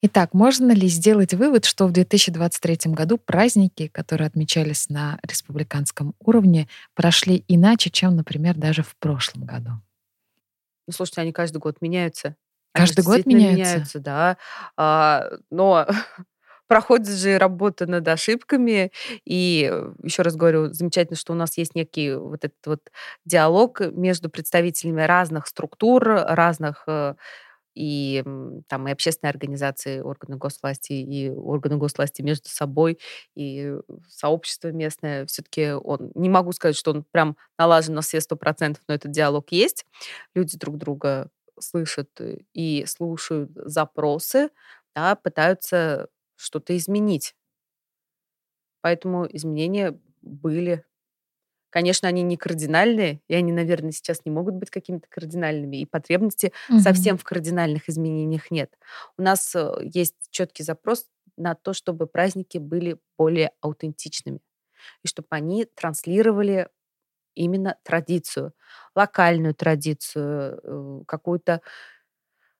Итак, 0.01 0.33
можно 0.33 0.71
ли 0.71 0.88
сделать 0.88 1.33
вывод, 1.33 1.65
что 1.65 1.85
в 1.85 1.91
2023 1.91 2.93
году 2.93 3.17
праздники, 3.17 3.88
которые 3.88 4.27
отмечались 4.27 4.88
на 4.88 5.19
республиканском 5.27 6.15
уровне, 6.19 6.69
прошли 6.93 7.43
иначе, 7.49 7.89
чем, 7.89 8.15
например, 8.15 8.55
даже 8.55 8.81
в 8.81 8.95
прошлом 8.95 9.43
году? 9.43 9.71
Ну, 10.88 10.93
слушайте, 10.93 11.21
они 11.21 11.33
каждый 11.33 11.57
год 11.57 11.81
меняются. 11.81 12.38
Каждый 12.71 13.03
год 13.03 13.25
меняются? 13.25 13.73
меняются, 13.73 13.99
да. 13.99 14.38
А, 14.77 15.25
но 15.51 15.85
проходит 16.67 17.09
же 17.09 17.38
работа 17.38 17.85
над 17.85 18.07
ошибками. 18.07 18.93
И 19.25 19.69
еще 20.01 20.21
раз 20.21 20.38
говорю, 20.38 20.71
замечательно, 20.71 21.17
что 21.17 21.33
у 21.33 21.35
нас 21.35 21.57
есть 21.57 21.75
некий 21.75 22.13
вот 22.13 22.45
этот 22.45 22.65
вот 22.65 22.79
диалог 23.25 23.81
между 23.81 24.29
представителями 24.29 25.01
разных 25.01 25.47
структур, 25.47 26.05
разных 26.07 26.83
э, 26.88 27.15
и 27.79 28.23
там 28.67 28.87
и 28.87 28.91
общественные 28.91 29.31
организации, 29.31 30.01
органы 30.01 30.35
госвласти 30.37 30.93
и 30.93 31.29
органы 31.29 31.77
госвласти 31.77 32.21
между 32.21 32.49
собой, 32.49 32.99
и 33.35 33.73
сообщество 34.09 34.69
местное. 34.69 35.25
Все-таки 35.27 35.71
он, 35.71 36.11
не 36.15 36.29
могу 36.29 36.51
сказать, 36.51 36.75
что 36.75 36.91
он 36.91 37.05
прям 37.11 37.37
налажен 37.57 37.95
на 37.95 38.01
все 38.01 38.19
сто 38.21 38.35
процентов, 38.35 38.83
но 38.87 38.95
этот 38.95 39.11
диалог 39.11 39.51
есть. 39.51 39.85
Люди 40.35 40.57
друг 40.57 40.77
друга 40.77 41.29
слышат 41.59 42.09
и 42.53 42.85
слушают 42.87 43.51
запросы, 43.55 44.49
да, 44.95 45.15
пытаются 45.15 46.07
что-то 46.35 46.75
изменить. 46.77 47.35
Поэтому 48.81 49.25
изменения 49.31 49.99
были 50.21 50.83
Конечно, 51.69 52.08
они 52.08 52.23
не 52.23 52.36
кардинальные, 52.36 53.21
и 53.27 53.36
они, 53.36 53.51
наверное, 53.51 53.91
сейчас 53.91 54.25
не 54.25 54.32
могут 54.32 54.55
быть 54.55 54.69
какими-то 54.69 55.08
кардинальными, 55.10 55.77
и 55.77 55.86
потребности 55.86 56.51
угу. 56.69 56.79
совсем 56.79 57.17
в 57.17 57.23
кардинальных 57.23 57.89
изменениях 57.89 58.49
нет. 58.49 58.73
У 59.17 59.21
нас 59.21 59.55
э, 59.55 59.71
есть 59.84 60.15
четкий 60.32 60.63
запрос 60.63 61.05
на 61.38 61.55
то, 61.55 61.73
чтобы 61.73 62.08
праздники 62.08 62.58
были 62.58 62.97
более 63.17 63.51
аутентичными, 63.62 64.41
и 65.03 65.08
чтобы 65.08 65.27
они 65.32 65.65
транслировали 65.65 66.67
именно 67.36 67.77
традицию, 67.84 68.53
локальную 68.95 69.53
традицию, 69.53 70.60
э, 70.63 71.03
какую-то 71.08 71.62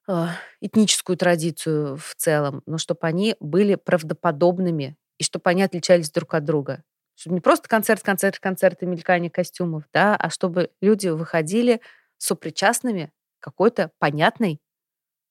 э, 0.08 0.26
этническую 0.60 1.16
традицию 1.16 1.96
в 1.96 2.14
целом, 2.16 2.62
но 2.66 2.78
чтобы 2.78 3.00
они 3.02 3.36
были 3.40 3.74
правдоподобными 3.74 4.96
и 5.18 5.24
чтобы 5.24 5.50
они 5.50 5.62
отличались 5.62 6.10
друг 6.10 6.34
от 6.34 6.44
друга. 6.44 6.84
Чтобы 7.20 7.34
не 7.34 7.42
просто 7.42 7.68
концерт, 7.68 8.02
концерт, 8.02 8.38
концерт 8.38 8.82
и 8.82 8.86
мелькание 8.86 9.30
костюмов, 9.30 9.84
да, 9.92 10.16
а 10.16 10.30
чтобы 10.30 10.70
люди 10.80 11.08
выходили 11.08 11.82
сопричастными 12.16 13.12
какой-то 13.40 13.90
понятной 13.98 14.58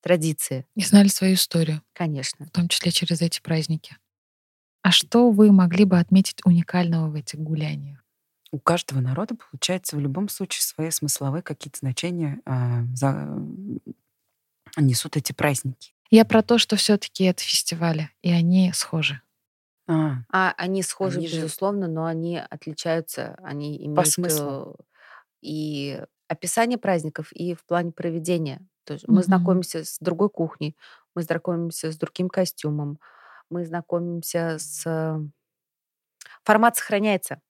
традиции. 0.04 0.68
И 0.76 0.84
знали 0.84 1.08
свою 1.08 1.34
историю. 1.34 1.82
Конечно. 1.94 2.46
В 2.46 2.52
том 2.52 2.68
числе 2.68 2.92
через 2.92 3.22
эти 3.22 3.42
праздники. 3.42 3.98
А 4.84 4.92
что 4.92 5.32
вы 5.32 5.52
могли 5.52 5.84
бы 5.86 5.98
отметить 5.98 6.46
уникального 6.46 7.10
в 7.10 7.16
этих 7.16 7.40
гуляниях? 7.40 8.06
У 8.52 8.60
каждого 8.60 9.00
народа, 9.00 9.36
получается, 9.36 9.96
в 9.96 10.00
любом 10.00 10.30
случае 10.30 10.62
свои 10.62 10.92
смысловые 10.92 11.42
какие-то 11.42 11.80
значения 11.80 12.40
э, 12.46 12.84
за... 12.94 13.36
несут 14.78 15.18
эти 15.18 15.34
праздники. 15.34 15.96
Я 16.12 16.24
про 16.24 16.44
то, 16.44 16.60
что 16.60 16.76
все-таки 16.76 17.24
это 17.24 17.42
фестивали, 17.42 18.12
и 18.22 18.32
они 18.32 18.72
схожи. 18.76 19.22
А, 19.90 20.18
А 20.32 20.54
они 20.58 20.84
схожи, 20.84 21.18
они 21.20 21.28
же 21.28 21.38
безусловно, 21.38 21.88
но 21.88 22.06
они 22.06 22.38
отличаются, 22.38 23.36
они 23.44 23.78
по 23.78 23.86
имеют 23.86 24.08
смыслу. 24.08 24.76
Э, 24.80 24.84
и 25.42 26.04
описание 26.28 26.78
праздников, 26.78 27.32
и 27.34 27.56
в 27.56 27.66
плане 27.66 27.92
проведения. 27.92 28.62
То 28.86 28.94
есть 28.94 29.08
мы 29.08 29.24
знакомимся 29.24 29.84
с 29.86 29.98
другой 30.00 30.30
кухней, 30.30 30.78
мы 31.16 31.24
знакомимся 31.24 31.92
с 31.92 31.98
другим 31.98 32.30
костюмом, 32.30 33.00
мы 33.50 33.66
знакомимся 33.66 34.58
с 34.60 34.86
формат 36.44 36.78
сохраняется. 36.78 37.42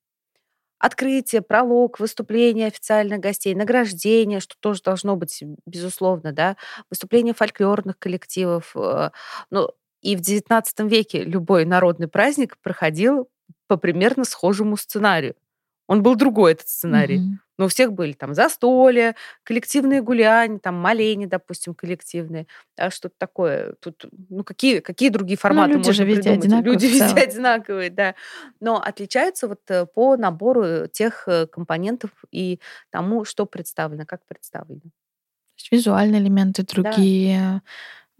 Открытие, 0.80 1.41
пролог, 1.41 1.99
выступление 1.99 2.67
официальных 2.67 3.19
гостей, 3.19 3.56
награждение, 3.56 4.39
что 4.39 4.56
тоже 4.62 4.82
должно 4.84 5.17
быть, 5.17 5.43
безусловно, 5.65 6.32
да, 6.32 6.58
выступление 6.89 7.34
фольклорных 7.34 7.99
коллективов. 7.99 8.75
Э, 8.78 9.12
ну, 9.52 9.69
и 10.02 10.16
в 10.16 10.22
XIX 10.22 10.64
веке 10.88 11.24
любой 11.24 11.66
народный 11.66 12.08
праздник 12.08 12.58
проходил 12.62 13.30
по 13.68 13.78
примерно 13.78 14.26
схожему 14.26 14.78
сценарию. 14.78 15.36
Он 15.88 16.04
был 16.04 16.16
другой, 16.16 16.52
этот 16.52 16.70
сценарий. 16.70 17.18
Mm-hmm. 17.18 17.38
Но 17.58 17.66
у 17.66 17.68
всех 17.68 17.94
были 17.94 18.14
там 18.14 18.36
застолья, 18.36 19.16
коллективные 19.44 20.04
гуляния, 20.04 20.60
там 20.60 20.76
моления, 20.76 21.28
допустим, 21.28 21.74
коллективные. 21.74 22.46
А 22.78 22.92
что-то 22.92 23.16
такое. 23.18 23.74
Тут, 23.82 24.06
ну, 24.30 24.44
какие, 24.44 24.80
какие 24.80 25.10
другие 25.10 25.38
ну, 25.38 25.42
форматы 25.42 25.72
ну, 25.72 25.78
люди 25.80 25.88
можно 25.88 26.06
же 26.06 26.10
везде 26.10 26.40
придумать? 26.40 26.64
Люди 26.64 26.86
везде 26.86 27.20
одинаковые, 27.20 27.90
да. 27.90 28.16
Но 28.60 28.80
отличаются 28.80 29.48
вот 29.48 29.62
э, 29.70 29.88
по 29.88 30.16
набору 30.16 30.88
тех 30.88 31.28
э, 31.28 31.48
компонентов 31.48 32.12
и 32.32 32.60
тому, 32.92 33.26
что 33.26 33.48
представлено, 33.48 34.06
как 34.06 34.22
представлено. 34.28 34.82
Визуальные 35.72 36.22
элементы 36.22 36.64
другие, 36.64 37.40
да. 37.40 37.62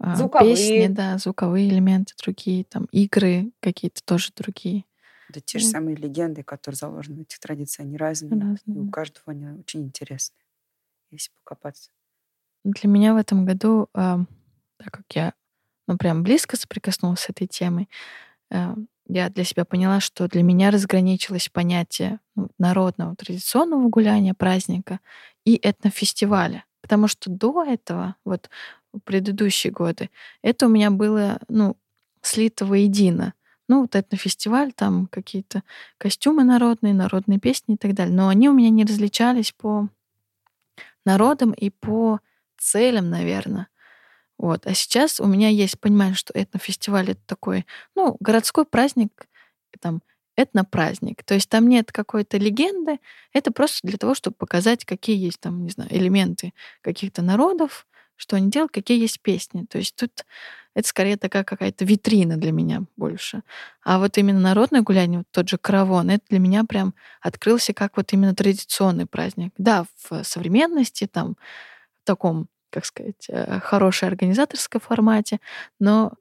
Звуковые. 0.00 0.56
песни, 0.56 0.94
да, 0.94 1.18
звуковые 1.18 1.68
элементы 1.68 2.14
другие, 2.22 2.64
там 2.64 2.86
игры 2.90 3.52
какие-то 3.60 4.02
тоже 4.04 4.30
другие. 4.34 4.84
Да 5.28 5.40
те 5.40 5.58
же 5.58 5.66
самые 5.66 5.96
легенды, 5.96 6.42
которые 6.42 6.76
заложены 6.76 7.18
в 7.18 7.20
этих 7.20 7.38
традициях, 7.38 7.86
они 7.86 7.96
разные. 7.96 8.32
разные. 8.40 8.58
И 8.66 8.78
у 8.78 8.90
каждого 8.90 9.24
они 9.26 9.46
очень 9.46 9.82
интересные, 9.82 10.40
если 11.10 11.30
покопаться. 11.44 11.90
Для 12.64 12.90
меня 12.90 13.14
в 13.14 13.16
этом 13.16 13.44
году, 13.44 13.88
э, 13.94 14.18
так 14.78 14.92
как 14.92 15.04
я 15.14 15.34
ну, 15.86 15.96
прям 15.96 16.22
близко 16.22 16.56
соприкоснулась 16.56 17.20
с 17.20 17.30
этой 17.30 17.46
темой, 17.46 17.88
э, 18.50 18.74
я 19.06 19.28
для 19.28 19.44
себя 19.44 19.64
поняла, 19.64 20.00
что 20.00 20.28
для 20.28 20.42
меня 20.42 20.70
разграничилось 20.70 21.48
понятие 21.48 22.20
ну, 22.36 22.48
народного 22.58 23.16
традиционного 23.16 23.88
гуляния, 23.88 24.34
праздника 24.34 25.00
и 25.44 25.58
этнофестиваля. 25.62 26.64
Потому 26.80 27.08
что 27.08 27.30
до 27.30 27.64
этого, 27.64 28.16
вот 28.24 28.50
предыдущие 29.04 29.72
годы, 29.72 30.10
это 30.42 30.66
у 30.66 30.68
меня 30.68 30.90
было, 30.90 31.38
ну, 31.48 31.76
слито 32.22 32.64
воедино. 32.66 33.34
Ну, 33.68 33.82
вот 33.82 33.94
это 33.94 34.16
фестиваль, 34.16 34.72
там 34.72 35.06
какие-то 35.06 35.62
костюмы 35.96 36.42
народные, 36.42 36.92
народные 36.92 37.38
песни 37.38 37.74
и 37.74 37.78
так 37.78 37.94
далее. 37.94 38.14
Но 38.14 38.28
они 38.28 38.48
у 38.48 38.52
меня 38.52 38.70
не 38.70 38.84
различались 38.84 39.52
по 39.52 39.88
народам 41.04 41.52
и 41.52 41.70
по 41.70 42.18
целям, 42.58 43.10
наверное. 43.10 43.68
Вот. 44.38 44.66
А 44.66 44.74
сейчас 44.74 45.20
у 45.20 45.26
меня 45.26 45.48
есть 45.48 45.78
понимание, 45.78 46.14
что 46.14 46.32
этнофестиваль— 46.34 47.10
это 47.12 47.20
такой, 47.26 47.66
ну, 47.94 48.16
городской 48.20 48.64
праздник, 48.64 49.28
там, 49.80 50.02
этнопраздник. 50.36 51.22
То 51.22 51.34
есть 51.34 51.48
там 51.48 51.68
нет 51.68 51.92
какой-то 51.92 52.38
легенды, 52.38 52.98
это 53.32 53.52
просто 53.52 53.86
для 53.86 53.98
того, 53.98 54.14
чтобы 54.14 54.36
показать, 54.36 54.84
какие 54.84 55.16
есть 55.16 55.40
там, 55.40 55.64
не 55.64 55.70
знаю, 55.70 55.94
элементы 55.94 56.54
каких-то 56.80 57.22
народов, 57.22 57.86
что 58.20 58.36
они 58.36 58.50
делают, 58.50 58.70
какие 58.70 59.00
есть 59.00 59.20
песни. 59.20 59.64
То 59.64 59.78
есть 59.78 59.96
тут 59.96 60.26
это 60.74 60.86
скорее 60.86 61.16
такая 61.16 61.42
какая-то 61.42 61.84
витрина 61.84 62.36
для 62.36 62.52
меня 62.52 62.82
больше. 62.96 63.42
А 63.82 63.98
вот 63.98 64.18
именно 64.18 64.40
народное 64.40 64.82
гуляние, 64.82 65.20
вот 65.20 65.26
тот 65.30 65.48
же 65.48 65.56
каравон, 65.56 66.10
это 66.10 66.24
для 66.28 66.38
меня 66.38 66.64
прям 66.64 66.94
открылся 67.22 67.72
как 67.72 67.96
вот 67.96 68.12
именно 68.12 68.34
традиционный 68.34 69.06
праздник. 69.06 69.52
Да, 69.56 69.86
в 69.96 70.22
современности, 70.22 71.06
там, 71.06 71.36
в 72.02 72.06
таком, 72.06 72.48
как 72.70 72.84
сказать, 72.84 73.24
э, 73.28 73.58
хорошей 73.60 74.08
организаторской 74.08 74.80
формате, 74.80 75.40
но 75.78 76.12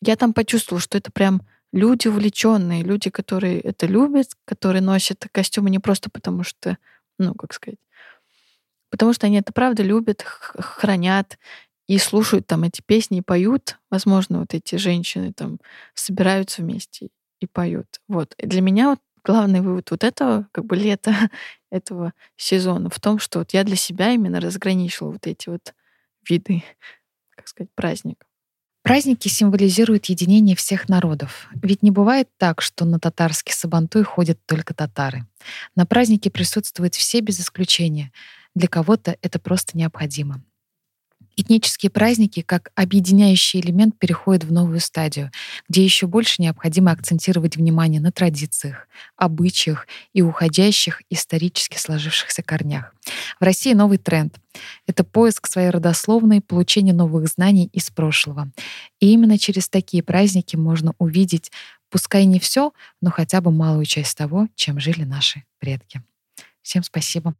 я 0.00 0.16
там 0.16 0.32
почувствовала, 0.32 0.80
что 0.80 0.96
это 0.96 1.12
прям 1.12 1.42
люди 1.72 2.08
увлеченные, 2.08 2.82
люди, 2.82 3.10
которые 3.10 3.60
это 3.60 3.86
любят, 3.86 4.28
которые 4.46 4.80
носят 4.80 5.26
костюмы 5.30 5.68
не 5.68 5.78
просто 5.78 6.08
потому, 6.10 6.42
что, 6.42 6.78
ну, 7.18 7.34
как 7.34 7.52
сказать, 7.52 7.78
потому 8.90 9.12
что 9.12 9.26
они 9.26 9.38
это 9.38 9.52
правда 9.52 9.82
любят, 9.82 10.22
хранят 10.22 11.38
и 11.86 11.98
слушают 11.98 12.46
там 12.46 12.64
эти 12.64 12.82
песни 12.82 13.18
и 13.18 13.22
поют. 13.22 13.78
Возможно, 13.90 14.40
вот 14.40 14.54
эти 14.54 14.76
женщины 14.76 15.32
там 15.32 15.58
собираются 15.94 16.62
вместе 16.62 17.08
и 17.40 17.46
поют. 17.46 18.00
Вот. 18.08 18.34
И 18.38 18.46
для 18.46 18.60
меня 18.60 18.90
вот 18.90 19.00
главный 19.24 19.60
вывод 19.60 19.90
вот 19.90 20.04
этого, 20.04 20.48
как 20.52 20.64
бы 20.64 20.76
лета 20.76 21.14
этого 21.70 22.12
сезона 22.36 22.90
в 22.90 23.00
том, 23.00 23.18
что 23.18 23.40
вот 23.40 23.52
я 23.52 23.64
для 23.64 23.76
себя 23.76 24.12
именно 24.12 24.40
разграничила 24.40 25.10
вот 25.10 25.26
эти 25.26 25.48
вот 25.48 25.74
виды, 26.28 26.62
как 27.30 27.48
сказать, 27.48 27.70
праздников. 27.74 28.28
Праздники 28.82 29.28
символизируют 29.28 30.06
единение 30.06 30.56
всех 30.56 30.88
народов. 30.88 31.48
Ведь 31.62 31.82
не 31.82 31.90
бывает 31.90 32.28
так, 32.38 32.62
что 32.62 32.86
на 32.86 32.98
татарский 32.98 33.52
сабантуй 33.52 34.02
ходят 34.02 34.38
только 34.46 34.72
татары. 34.72 35.26
На 35.76 35.84
празднике 35.84 36.30
присутствуют 36.30 36.94
все 36.94 37.20
без 37.20 37.38
исключения. 37.38 38.12
Для 38.58 38.66
кого-то 38.66 39.16
это 39.22 39.38
просто 39.38 39.78
необходимо. 39.78 40.42
Этнические 41.36 41.90
праздники 41.90 42.42
как 42.42 42.72
объединяющий 42.74 43.60
элемент 43.60 43.96
переходят 43.96 44.42
в 44.42 44.50
новую 44.50 44.80
стадию, 44.80 45.30
где 45.68 45.84
еще 45.84 46.08
больше 46.08 46.42
необходимо 46.42 46.90
акцентировать 46.90 47.56
внимание 47.56 48.00
на 48.00 48.10
традициях, 48.10 48.88
обычаях 49.14 49.86
и 50.12 50.22
уходящих 50.22 51.02
исторически 51.08 51.78
сложившихся 51.78 52.42
корнях. 52.42 52.92
В 53.38 53.44
России 53.44 53.74
новый 53.74 53.98
тренд— 53.98 54.34
это 54.88 55.04
поиск 55.04 55.46
своей 55.46 55.70
родословной, 55.70 56.40
получение 56.40 56.92
новых 56.92 57.28
знаний 57.28 57.70
из 57.72 57.90
прошлого. 57.90 58.50
И 58.98 59.12
именно 59.12 59.38
через 59.38 59.68
такие 59.68 60.02
праздники 60.02 60.56
можно 60.56 60.94
увидеть, 60.98 61.52
пускай 61.90 62.24
не 62.24 62.40
все, 62.40 62.72
но 63.00 63.12
хотя 63.12 63.40
бы 63.40 63.52
малую 63.52 63.84
часть 63.84 64.18
того, 64.18 64.48
чем 64.56 64.80
жили 64.80 65.04
наши 65.04 65.44
предки. 65.60 66.02
Всем 66.60 66.82
спасибо. 66.82 67.36